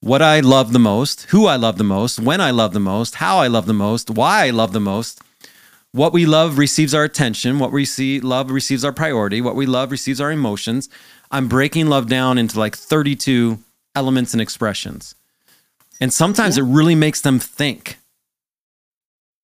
[0.00, 3.16] what I love the most, who I love the most, when I love the most,
[3.16, 5.20] how I love the most, why I love the most.
[5.92, 7.58] What we love receives our attention.
[7.58, 9.40] What we see love receives our priority.
[9.40, 10.88] What we love receives our emotions.
[11.30, 13.58] I'm breaking love down into like 32
[13.94, 15.14] elements and expressions.
[16.00, 16.64] And sometimes yeah.
[16.64, 17.98] it really makes them think.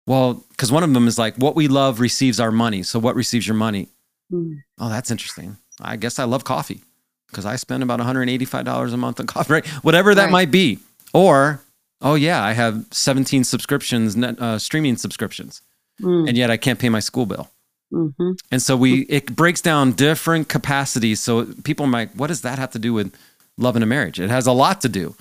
[0.06, 2.82] Well, because one of them is like, what we love receives our money.
[2.82, 3.88] So what receives your money?
[4.32, 4.62] Mm.
[4.78, 5.58] Oh, that's interesting.
[5.80, 6.82] I guess I love coffee
[7.28, 9.66] because I spend about $185 a month on coffee, right?
[9.84, 10.32] Whatever that right.
[10.32, 10.78] might be.
[11.12, 11.62] Or,
[12.00, 15.62] oh, yeah, I have 17 subscriptions, net, uh, streaming subscriptions,
[16.00, 16.28] mm.
[16.28, 17.50] and yet I can't pay my school bill.
[17.92, 18.32] Mm-hmm.
[18.50, 21.20] And so we, it breaks down different capacities.
[21.20, 23.14] So people might, what does that have to do with
[23.56, 24.20] love in a marriage?
[24.20, 25.16] It has a lot to do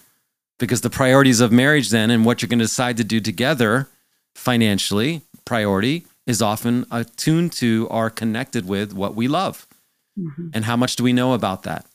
[0.60, 3.88] because the priorities of marriage then and what you're going to decide to do together
[4.36, 9.66] financially, priority is often attuned to or connected with what we love.
[10.18, 10.50] Mm-hmm.
[10.54, 11.86] And how much do we know about that?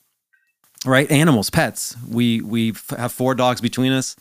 [0.85, 1.11] Right?
[1.11, 1.97] Animals, pets.
[2.07, 4.17] We we have four dogs between us.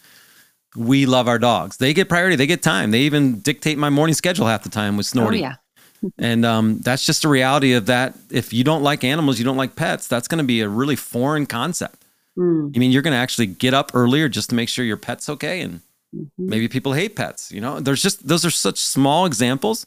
[0.76, 1.78] We love our dogs.
[1.78, 2.36] They get priority.
[2.36, 2.92] They get time.
[2.92, 5.40] They even dictate my morning schedule half the time with Snorty.
[5.40, 5.56] Oh, yeah.
[6.18, 8.16] and um, that's just a reality of that.
[8.30, 10.08] If you don't like animals, you don't like pets.
[10.08, 12.04] That's going to be a really foreign concept.
[12.38, 12.76] Mm.
[12.76, 15.30] I mean, you're going to actually get up earlier just to make sure your pet's
[15.30, 15.82] okay, and
[16.16, 16.28] mm-hmm.
[16.38, 17.52] maybe people hate pets.
[17.52, 19.86] You know, there's just those are such small examples,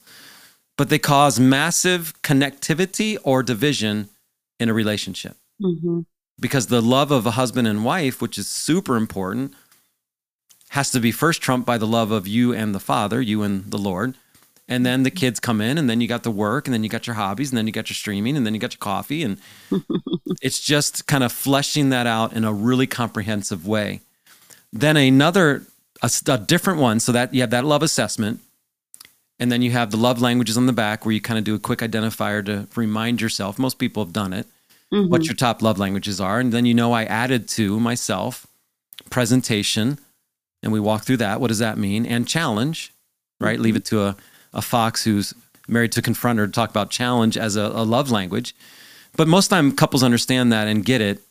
[0.77, 4.09] but they cause massive connectivity or division
[4.61, 5.37] in a relationship.
[5.61, 6.01] Mm-hmm.
[6.39, 9.55] Because the love of a husband and wife, which is super important,
[10.77, 13.65] has to be first trumped by the love of you and the Father, you and
[13.71, 14.15] the Lord.
[14.69, 16.91] And then the kids come in, and then you got the work, and then you
[16.91, 19.23] got your hobbies, and then you got your streaming, and then you got your coffee.
[19.23, 19.39] And
[20.43, 24.01] it's just kind of fleshing that out in a really comprehensive way.
[24.71, 25.63] Then another,
[26.03, 28.41] a, a different one, so that you have that love assessment.
[29.39, 31.55] And then you have the love languages on the back where you kind of do
[31.55, 33.59] a quick identifier to remind yourself.
[33.59, 34.47] Most people have done it,
[34.93, 35.11] mm-hmm.
[35.11, 36.39] what your top love languages are.
[36.39, 38.47] And then you know I added to myself
[39.11, 39.99] presentation,
[40.67, 41.41] and we walk through that.
[41.41, 42.05] What does that mean?
[42.05, 42.93] And challenge,
[43.41, 43.55] right?
[43.55, 43.63] Mm-hmm.
[43.63, 44.17] Leave it to a,
[44.53, 45.33] a fox who's
[45.69, 48.53] married to confront her to talk about challenge as a, a love language.
[49.17, 51.23] But most time couples understand that and get it.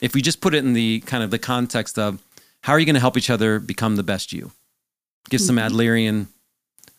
[0.00, 2.22] If we just put it in the kind of the context of
[2.62, 4.52] how are you going to help each other become the best you?
[5.28, 5.46] Give mm-hmm.
[5.46, 6.28] some Adlerian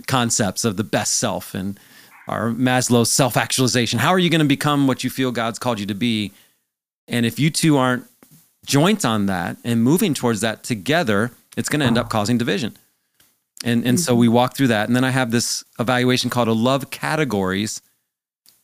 [0.06, 1.80] concepts of the best self and
[2.28, 4.00] our Maslow's self actualization.
[4.00, 6.34] How are you going to become what you feel God's called you to be?
[7.08, 8.06] And if you two aren't
[8.66, 12.78] joint on that and moving towards that together, it's going to end up causing division.
[13.64, 14.88] And, and so we walk through that.
[14.88, 17.82] And then I have this evaluation called a love categories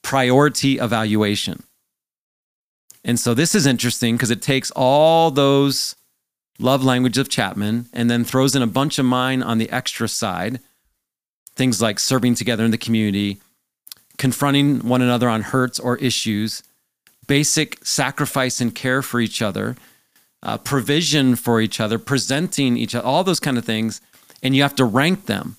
[0.01, 1.63] priority evaluation.
[3.03, 5.95] And so this is interesting because it takes all those
[6.59, 10.07] love language of Chapman and then throws in a bunch of mine on the extra
[10.07, 10.59] side
[11.55, 13.39] things like serving together in the community,
[14.17, 16.63] confronting one another on hurts or issues,
[17.27, 19.75] basic sacrifice and care for each other,
[20.45, 23.99] uh, provision for each other, presenting each other, all those kind of things.
[24.43, 25.57] And you have to rank them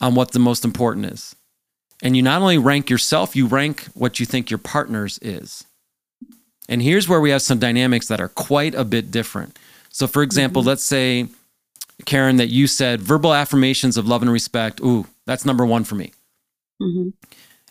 [0.00, 1.36] on what the most important is.
[2.02, 5.64] And you not only rank yourself, you rank what you think your partner's is.
[6.68, 9.58] And here's where we have some dynamics that are quite a bit different.
[9.90, 10.68] So, for example, mm-hmm.
[10.68, 11.28] let's say
[12.06, 14.80] Karin, that you said verbal affirmations of love and respect.
[14.80, 16.12] Ooh, that's number one for me.
[16.80, 17.10] Mm-hmm.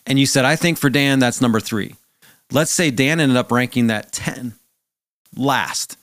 [0.06, 1.96] And you said, I think for Dan, that's number three.
[2.52, 4.54] Let's say Dan ended up ranking that 10
[5.36, 5.96] last.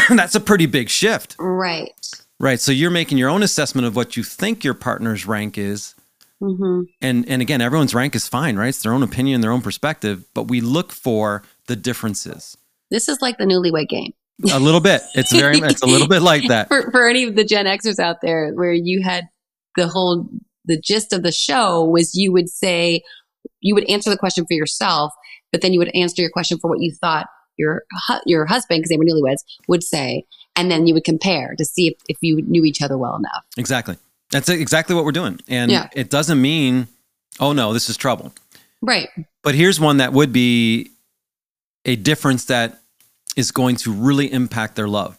[0.10, 1.36] that's a pretty big shift.
[1.38, 1.90] Right.
[2.38, 2.60] Right.
[2.60, 5.94] So you're making your own assessment of what you think your partner's rank is.
[6.42, 6.82] Mm-hmm.
[7.00, 8.68] And, and again, everyone's rank is fine, right?
[8.68, 12.56] It's their own opinion, their own perspective, but we look for the differences.
[12.90, 14.12] This is like the newlywed game.
[14.52, 15.02] A little bit.
[15.14, 15.58] It's very.
[15.58, 16.66] It's a little bit like that.
[16.68, 19.28] for, for any of the Gen Xers out there, where you had
[19.76, 20.28] the whole
[20.64, 23.02] the gist of the show was you would say
[23.60, 25.12] you would answer the question for yourself,
[25.52, 27.26] but then you would answer your question for what you thought
[27.56, 27.84] your
[28.26, 30.24] your husband, because they were newlyweds, would say,
[30.56, 33.44] and then you would compare to see if, if you knew each other well enough.
[33.56, 33.96] Exactly.
[34.30, 35.88] That's exactly what we're doing, and yeah.
[35.92, 36.88] it doesn't mean,
[37.38, 38.32] oh no, this is trouble.
[38.80, 39.08] Right.
[39.42, 40.90] But here's one that would be
[41.84, 42.80] a difference that
[43.36, 45.18] is going to really impact their love.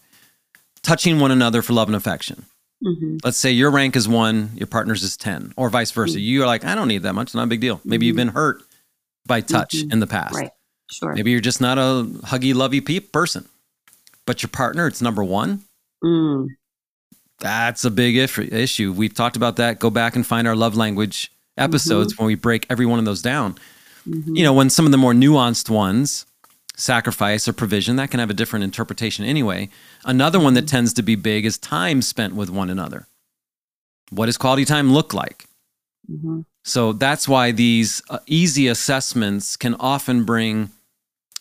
[0.81, 2.45] Touching one another for love and affection.
[2.83, 3.17] Mm-hmm.
[3.23, 6.17] Let's say your rank is one, your partner's is 10, or vice versa.
[6.17, 6.23] Mm-hmm.
[6.23, 7.79] You're like, I don't need that much, not a big deal.
[7.85, 8.07] Maybe mm-hmm.
[8.07, 8.63] you've been hurt
[9.25, 9.91] by touch mm-hmm.
[9.91, 10.35] in the past.
[10.35, 10.51] Right.
[10.91, 11.13] Sure.
[11.13, 13.47] Maybe you're just not a huggy, lovey peep person,
[14.25, 15.63] but your partner, it's number one.
[16.03, 16.47] Mm.
[17.39, 18.91] That's a big if- issue.
[18.91, 19.79] We've talked about that.
[19.79, 22.23] Go back and find our love language episodes mm-hmm.
[22.23, 23.57] when we break every one of those down.
[24.07, 24.35] Mm-hmm.
[24.35, 26.25] You know, when some of the more nuanced ones,
[26.75, 29.69] sacrifice or provision, that can have a different interpretation anyway.
[30.05, 30.75] Another one that mm-hmm.
[30.75, 33.07] tends to be big is time spent with one another.
[34.09, 35.45] What does quality time look like?
[36.11, 36.41] Mm-hmm.
[36.63, 40.69] So that's why these uh, easy assessments can often bring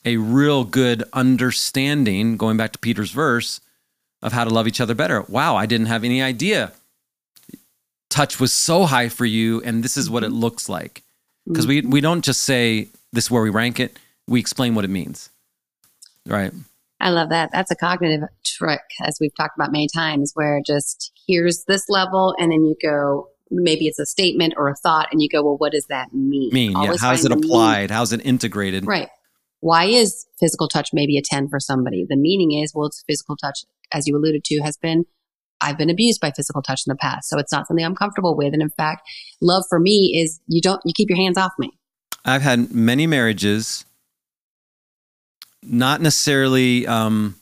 [0.05, 3.61] a real good understanding, going back to Peter's verse,
[4.21, 5.23] of how to love each other better.
[5.23, 6.73] Wow, I didn't have any idea.
[8.11, 10.41] Touch was so high for you, and this is what it mm-hmm.
[10.41, 11.03] looks like.
[11.47, 13.99] Because we, we don't just say this is where we rank it,
[14.29, 15.29] we explain what it means.
[16.27, 16.53] Right.
[17.01, 17.51] I love that.
[17.53, 22.35] That's a cognitive trick, as we've talked about many times, where just here's this level,
[22.39, 25.57] and then you go, maybe it's a statement or a thought, and you go, well,
[25.57, 26.51] what does that mean?
[26.53, 27.09] Mean, Always yeah.
[27.09, 27.91] How's it applied?
[27.91, 28.87] How's it integrated?
[28.87, 29.09] Right.
[29.61, 32.05] Why is physical touch maybe a 10 for somebody?
[32.09, 35.05] The meaning is, well, it's physical touch, as you alluded to, has been
[35.63, 37.29] I've been abused by physical touch in the past.
[37.29, 38.53] So it's not something I'm comfortable with.
[38.53, 39.09] And in fact,
[39.41, 41.79] love for me is you don't, you keep your hands off me.
[42.25, 43.85] I've had many marriages
[45.63, 47.37] not necessarily um,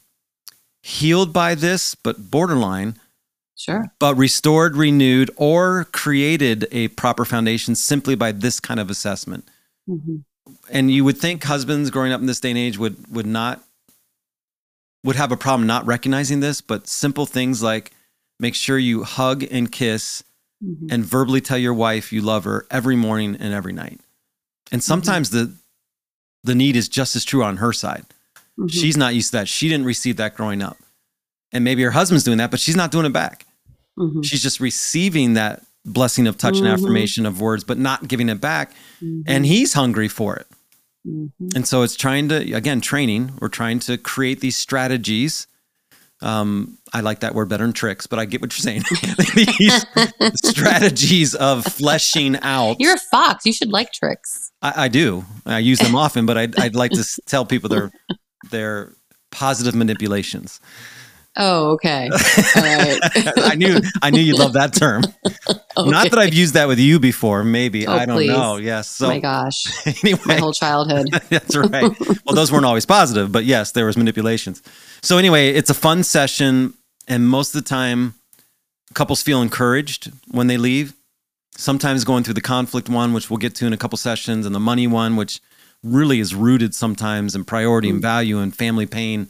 [0.83, 2.97] healed by this, but borderline.
[3.61, 3.93] Sure.
[3.99, 9.47] But restored, renewed, or created a proper foundation simply by this kind of assessment.
[9.87, 10.17] Mm-hmm.
[10.71, 13.63] And you would think husbands growing up in this day and age would would not
[15.05, 17.93] would have a problem not recognizing this, but simple things like
[18.39, 20.25] make sure you hug and kiss
[20.65, 20.87] mm-hmm.
[20.91, 24.01] and verbally tell your wife you love her every morning and every night.
[24.73, 24.89] And mm-hmm.
[24.89, 25.53] sometimes mm-hmm.
[25.53, 25.57] the
[26.45, 28.07] the need is just as true on her side.
[28.59, 28.69] Mm-hmm.
[28.69, 29.49] She's not used to that.
[29.49, 30.79] She didn't receive that growing up.
[31.53, 33.45] And maybe her husband's doing that, but she's not doing it back.
[33.99, 34.22] Mm-hmm.
[34.22, 36.66] She's just receiving that blessing of touch mm-hmm.
[36.66, 38.72] and affirmation of words, but not giving it back.
[39.03, 39.22] Mm-hmm.
[39.26, 40.47] And he's hungry for it.
[41.07, 41.49] Mm-hmm.
[41.57, 43.32] And so it's trying to, again, training.
[43.41, 45.47] We're trying to create these strategies.
[46.22, 48.82] Um, I like that word better than tricks, but I get what you're saying.
[49.34, 52.76] these strategies of fleshing out.
[52.78, 53.47] You're a fox.
[53.47, 54.53] You should like tricks.
[54.61, 55.24] I, I do.
[55.47, 57.91] I use them often, but I'd, I'd like to tell people they're
[58.51, 58.93] they're
[59.30, 60.61] positive manipulations.
[61.37, 62.09] Oh, okay.
[62.11, 62.99] All right.
[63.37, 65.03] I knew I knew you'd love that term.
[65.76, 65.89] Okay.
[65.89, 67.87] Not that I've used that with you before, maybe.
[67.87, 68.28] Oh, I don't please.
[68.28, 68.57] know.
[68.57, 68.89] Yes.
[68.89, 69.64] So, oh my gosh.
[70.03, 70.20] anyway.
[70.26, 71.09] My whole childhood.
[71.31, 71.99] that's right.
[72.26, 74.62] Well, those weren't always positive, but yes, there was manipulations.
[75.01, 76.74] So anyway, it's a fun session
[77.07, 78.14] and most of the time
[78.93, 80.93] couples feel encouraged when they leave
[81.57, 84.55] sometimes going through the conflict one, which we'll get to in a couple sessions, and
[84.55, 85.41] the money one, which
[85.83, 87.97] really is rooted sometimes in priority mm-hmm.
[87.97, 89.26] and value and family pain.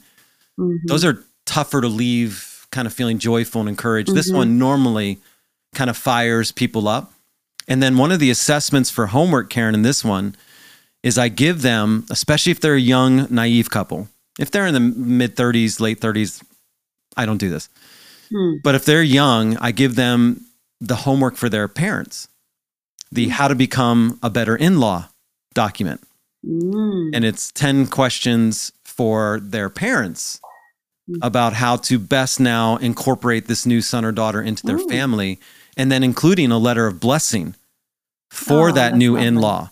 [0.58, 0.86] Mm-hmm.
[0.86, 4.08] Those are tougher to leave kind of feeling joyful and encouraged.
[4.08, 4.16] Mm-hmm.
[4.16, 5.18] This one normally
[5.74, 7.12] kind of fires people up.
[7.66, 10.36] And then one of the assessments for homework, Karin, in this one
[11.02, 14.80] is I give them, especially if they're a young, naive couple, if they're in the
[14.80, 16.42] mid 30s, late 30s,
[17.16, 17.68] I don't do this.
[18.32, 18.58] Hmm.
[18.62, 20.46] But if they're young, I give them
[20.80, 22.28] the homework for their parents,
[23.10, 25.08] the how to become a better in law
[25.52, 26.00] document.
[26.46, 27.10] Mm.
[27.12, 30.40] And it's 10 questions for their parents.
[31.22, 34.88] About how to best now incorporate this new son or daughter into their mm.
[34.88, 35.40] family,
[35.76, 37.54] and then including a letter of blessing
[38.30, 39.70] for oh, that new in law.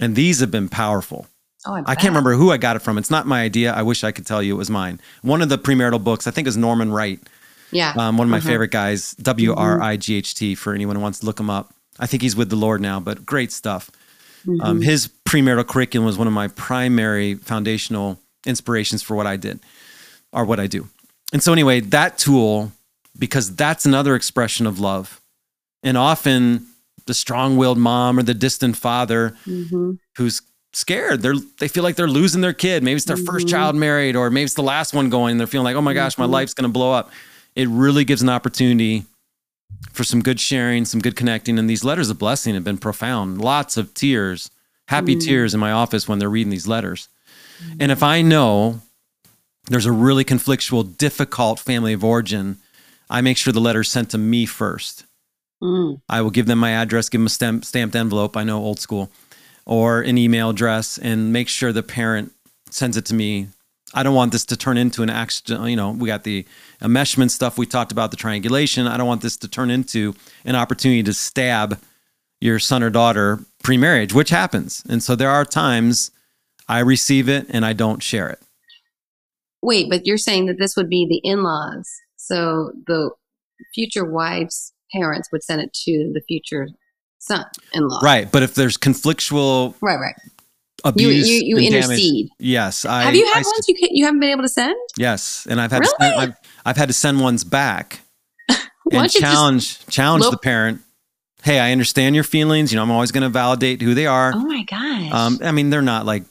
[0.00, 1.26] And these have been powerful.
[1.66, 2.98] Oh, I, I, can't remember who I got it from.
[2.98, 3.72] It's not my idea.
[3.72, 5.00] I wish I could tell you it was mine.
[5.22, 7.20] One of the premarital books, I think, is Norman Wright.
[7.72, 7.92] Yeah.
[7.96, 8.48] Um, one of my uh-huh.
[8.48, 11.50] favorite guys, W R I G H T, for anyone who wants to look him
[11.50, 11.74] up.
[11.98, 13.90] I think he's with the Lord now, but great stuff.
[14.46, 14.60] Mm-hmm.
[14.60, 19.58] Um, his premarital curriculum was one of my primary foundational inspirations for what I did
[20.32, 20.88] or what I do.
[21.32, 22.72] And so, anyway, that tool,
[23.18, 25.20] because that's another expression of love.
[25.82, 26.66] And often
[27.06, 29.92] the strong willed mom or the distant father mm-hmm.
[30.16, 31.22] who's scared.
[31.22, 32.82] They're they feel like they're losing their kid.
[32.82, 33.26] Maybe it's their mm-hmm.
[33.26, 35.32] first child married, or maybe it's the last one going.
[35.32, 36.32] And they're feeling like, oh my gosh, my mm-hmm.
[36.32, 37.10] life's gonna blow up
[37.58, 39.04] it really gives an opportunity
[39.92, 41.58] for some good sharing, some good connecting.
[41.58, 43.40] And these letters of blessing have been profound.
[43.40, 44.48] Lots of tears,
[44.86, 45.20] happy mm.
[45.20, 47.08] tears in my office when they're reading these letters.
[47.60, 47.76] Mm.
[47.80, 48.80] And if I know
[49.68, 52.58] there's a really conflictual, difficult family of origin,
[53.10, 55.04] I make sure the letter is sent to me first.
[55.62, 56.00] Mm.
[56.08, 58.36] I will give them my address, give them a stamp, stamped envelope.
[58.36, 59.10] I know old school,
[59.66, 62.32] or an email address, and make sure the parent
[62.70, 63.48] sends it to me.
[63.94, 65.68] I don't want this to turn into an accident.
[65.68, 66.46] You know, we got the
[66.82, 68.86] enmeshment stuff we talked about, the triangulation.
[68.86, 70.14] I don't want this to turn into
[70.44, 71.80] an opportunity to stab
[72.40, 74.84] your son or daughter pre-marriage, which happens.
[74.88, 76.10] And so there are times
[76.68, 78.40] I receive it and I don't share it.
[79.62, 81.88] Wait, but you're saying that this would be the in-laws.
[82.16, 83.10] So the
[83.74, 86.68] future wife's parents would send it to the future
[87.18, 88.00] son-in-law.
[88.02, 90.14] Right, but if there's conflictual Right, right.
[90.84, 92.28] Abuse you, you, you intercede.
[92.28, 94.48] Damage, yes, I have you had I, ones you can, you haven't been able to
[94.48, 94.76] send.
[94.96, 95.94] Yes, and I've had really?
[95.98, 96.34] to send, I've,
[96.64, 97.98] I've had to send ones back
[98.92, 100.82] and challenge challenge the parent
[101.42, 102.72] hey, I understand your feelings.
[102.72, 104.32] You know, I'm always going to validate who they are.
[104.34, 105.12] Oh my gosh.
[105.12, 106.24] Um, I mean, they're not like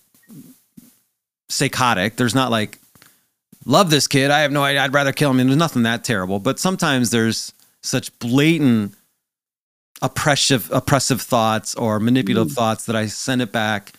[1.49, 2.15] psychotic.
[2.15, 2.78] There's not like,
[3.68, 4.32] love this kid.
[4.32, 4.82] I have no idea.
[4.82, 5.39] I'd rather kill him.
[5.39, 6.39] And there's nothing that terrible.
[6.39, 7.53] But sometimes there's
[7.84, 8.95] such blatant
[10.01, 12.55] oppressive, oppressive thoughts or manipulative mm.
[12.55, 13.93] thoughts that I send it back.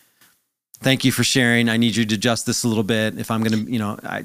[0.80, 1.68] Thank you for sharing.
[1.68, 3.18] I need you to adjust this a little bit.
[3.18, 4.24] If I'm going to, you know, I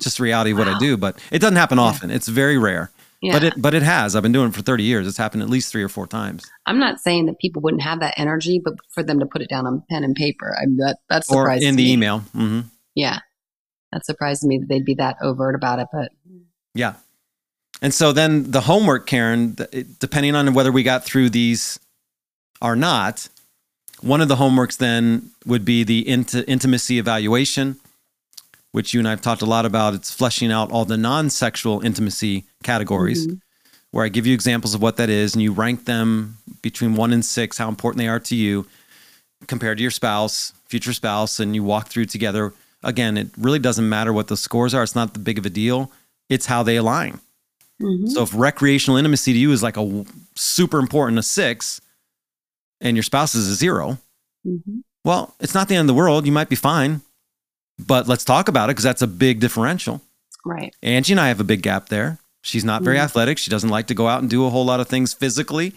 [0.00, 0.66] just reality of wow.
[0.66, 1.84] what I do, but it doesn't happen yeah.
[1.84, 2.10] often.
[2.10, 2.90] It's very rare.
[3.20, 3.32] Yeah.
[3.32, 4.14] But it but it has.
[4.14, 5.06] I've been doing it for 30 years.
[5.06, 6.48] It's happened at least three or four times.
[6.66, 9.50] I'm not saying that people wouldn't have that energy, but for them to put it
[9.50, 11.92] down on pen and paper, I that that surprises or in the me.
[11.92, 12.20] email.
[12.20, 12.60] Mm-hmm.
[12.94, 13.18] Yeah,
[13.92, 15.88] that surprised me that they'd be that overt about it.
[15.92, 16.12] But
[16.74, 16.94] yeah,
[17.80, 19.56] and so then the homework, Karin,
[19.98, 21.78] depending on whether we got through these
[22.60, 23.28] or not,
[24.00, 27.78] one of the homeworks then would be the int- intimacy evaluation
[28.72, 29.94] which you and I have talked a lot about.
[29.94, 33.36] It's fleshing out all the non sexual intimacy categories, mm-hmm.
[33.90, 37.12] where I give you examples of what that is and you rank them between one
[37.12, 38.66] and six, how important they are to you
[39.46, 42.52] compared to your spouse, future spouse, and you walk through together.
[42.82, 45.50] Again, it really doesn't matter what the scores are, it's not the big of a
[45.50, 45.90] deal,
[46.28, 47.20] it's how they align.
[47.82, 48.06] Mm-hmm.
[48.08, 50.04] So if recreational intimacy to you is like a
[50.36, 51.80] super important a six
[52.80, 53.98] and your spouse is a 0
[54.46, 54.78] mm-hmm.
[55.04, 56.26] well, it's not the end of the world.
[56.26, 57.02] You might be fine
[57.78, 60.00] but let's talk about it because that's a big differential.
[60.44, 60.74] Right.
[60.82, 62.18] Angie and I have a big gap there.
[62.42, 63.04] She's not very mm-hmm.
[63.04, 63.38] athletic.
[63.38, 65.74] She doesn't like to go out and do a whole lot of things physically,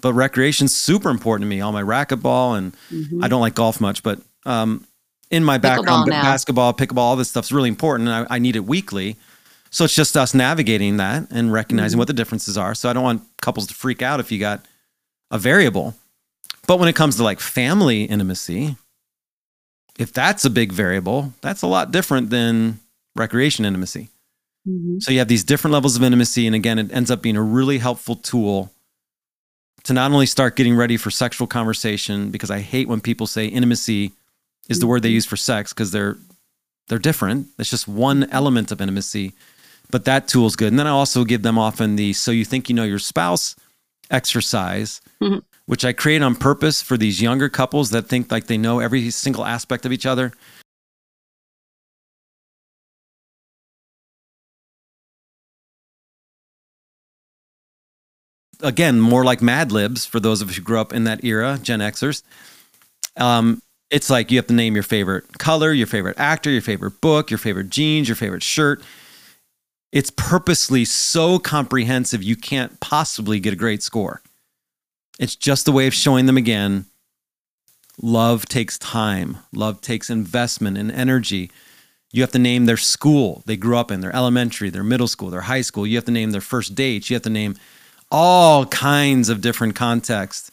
[0.00, 1.60] but recreation's super important to me.
[1.60, 3.22] All my racquetball and mm-hmm.
[3.22, 4.86] I don't like golf much, but um,
[5.30, 8.64] in my background, basketball, pickleball, all this stuff's really important, and I, I, need it
[8.64, 9.16] weekly.
[9.70, 11.98] So it's just us navigating that and recognizing mm-hmm.
[11.98, 12.74] what the differences are.
[12.74, 14.64] So I don't want couples to freak out if you got
[15.30, 15.94] a variable.
[16.66, 18.76] But when it comes to like family intimacy,
[19.98, 22.80] if that's a big variable, that's a lot different than
[23.14, 24.08] recreation intimacy.
[24.66, 25.00] Mm-hmm.
[25.00, 26.46] So you have these different levels of intimacy.
[26.46, 28.72] And again, it ends up being a really helpful tool
[29.84, 33.46] to not only start getting ready for sexual conversation, because I hate when people say
[33.46, 34.12] intimacy
[34.68, 36.16] is the word they use for sex because they're
[36.88, 37.48] they're different.
[37.58, 39.34] It's just one element of intimacy.
[39.90, 40.68] But that tool is good.
[40.68, 43.56] And then I also give them often the so you think you know your spouse
[44.10, 45.00] exercise.
[45.22, 45.38] Mm-hmm
[45.68, 49.10] which I create on purpose for these younger couples that think like they know every
[49.10, 50.32] single aspect of each other.
[58.62, 61.58] Again, more like Mad Libs for those of us who grew up in that era,
[61.62, 62.22] Gen Xers.
[63.18, 63.60] Um,
[63.90, 67.30] it's like you have to name your favorite color, your favorite actor, your favorite book,
[67.30, 68.82] your favorite jeans, your favorite shirt.
[69.92, 74.22] It's purposely so comprehensive you can't possibly get a great score.
[75.18, 76.86] It's just a way of showing them again
[78.00, 81.50] love takes time, love takes investment and energy.
[82.12, 85.30] You have to name their school they grew up in, their elementary, their middle school,
[85.30, 85.86] their high school.
[85.86, 87.10] You have to name their first dates.
[87.10, 87.56] You have to name
[88.10, 90.50] all kinds of different contexts,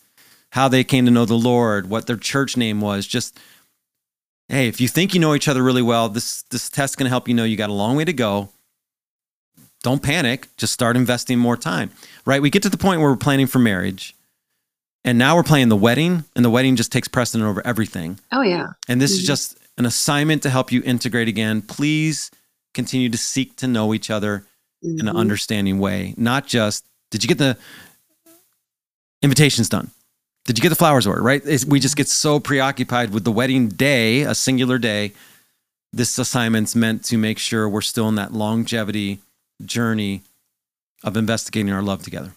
[0.56, 3.06] how they came to know the Lord, what their church name was.
[3.06, 3.38] Just,
[4.48, 7.28] hey, if you think you know each other really well, this, this test can help
[7.28, 8.48] you know you got a long way to go.
[9.84, 10.48] Don't panic.
[10.56, 11.92] Just start investing more time,
[12.26, 12.42] right?
[12.42, 14.16] We get to the point where we're planning for marriage
[15.04, 18.18] and now we're playing the wedding, and the wedding just takes precedent over everything.
[18.32, 18.70] Oh, yeah.
[18.88, 19.20] And this mm-hmm.
[19.20, 21.62] is just an assignment to help you integrate again.
[21.62, 22.32] Please
[22.74, 24.46] continue to seek to know each other
[24.84, 25.02] mm-hmm.
[25.02, 25.18] in an mm-hmm.
[25.18, 27.58] understanding way, not just, did you get the
[29.22, 29.92] invitations done?
[30.46, 31.42] Did you get the flowers ordered, right?
[31.44, 35.14] It's, we just get so preoccupied with the wedding day, a singular day.
[35.92, 39.20] This assignment's meant to make sure we're still in that longevity
[39.64, 40.22] journey
[41.04, 42.34] of investigating our love together.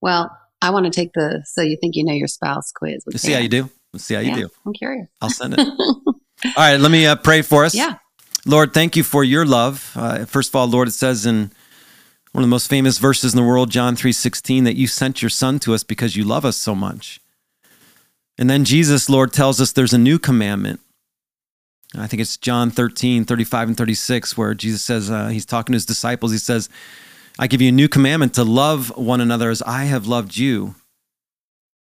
[0.00, 3.02] Well, I want to take the so you think you know your spouse quiz.
[3.06, 3.70] Let's see how you do.
[3.92, 4.48] Let's see how you yeah, do.
[4.64, 5.08] I'm curious.
[5.20, 5.60] I'll send it.
[5.68, 6.16] all
[6.56, 7.74] right, let me uh, pray for us.
[7.74, 7.96] Yeah.
[8.46, 9.92] Lord, thank you for your love.
[9.94, 11.52] Uh, first of all, Lord, it says in
[12.32, 15.28] one of the most famous verses in the world, John 3:16, that you sent your
[15.28, 17.20] son to us because you love us so much.
[18.38, 20.80] And then Jesus, Lord, tells us there's a new commandment.
[21.94, 25.76] I think it's John 13, 35 and 36, where Jesus says, uh, he's talking to
[25.76, 26.32] his disciples.
[26.32, 26.70] He says,
[27.38, 30.74] I give you a new commandment to love one another as I have loved you.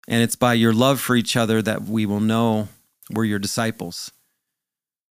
[0.08, 2.68] And it's by your love for each other that we will know
[3.12, 4.10] we're your disciples.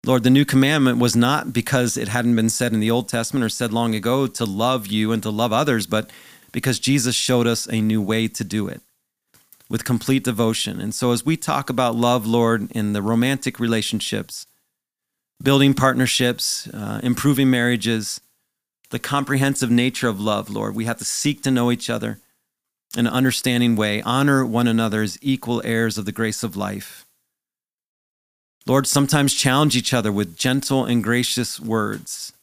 [0.06, 3.43] Lord, the new commandment was not because it hadn't been said in the Old Testament
[3.43, 6.12] or said long ago to love you and to love others, but
[6.51, 8.82] because Jesus showed us a new way to do it
[9.68, 10.80] with complete devotion.
[10.80, 14.45] And so, as we talk about love, Lord, in the romantic relationships,
[15.41, 18.22] building partnerships, uh, improving marriages,
[18.91, 22.20] the comprehensive nature of love, Lord, we have to seek to know each other
[22.95, 27.05] in an understanding way, honor one another as equal heirs of the grace of life.
[28.68, 32.34] Lord, sometimes challenge each other with gentle and gracious words,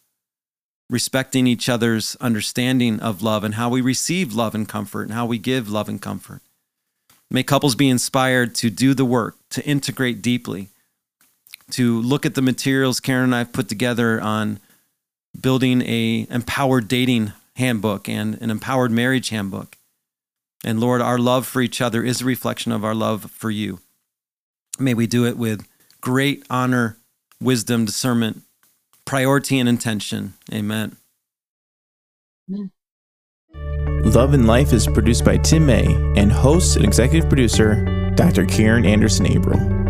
[0.89, 5.27] respecting each other's understanding of love and how we receive love and comfort and how
[5.27, 6.41] we give love and comfort.
[7.29, 10.69] May couples be inspired to do the work, to integrate deeply,
[11.71, 14.61] to look at the materials Karin and I have put together on
[15.41, 19.77] building a empowered dating handbook and an empowered marriage handbook.
[20.63, 23.81] And Lord, our love for each other is a reflection of our love for you.
[24.79, 25.67] May we do it with
[26.03, 26.99] great honor,
[27.41, 28.43] wisdom, discernment,
[29.07, 30.35] priority, and intention.
[30.53, 30.97] Amen.
[34.05, 35.87] Love and Life is produced by Tim May
[36.17, 38.45] and hosts and executive producer Dr.
[38.45, 39.82] Karin Anderson Abrell.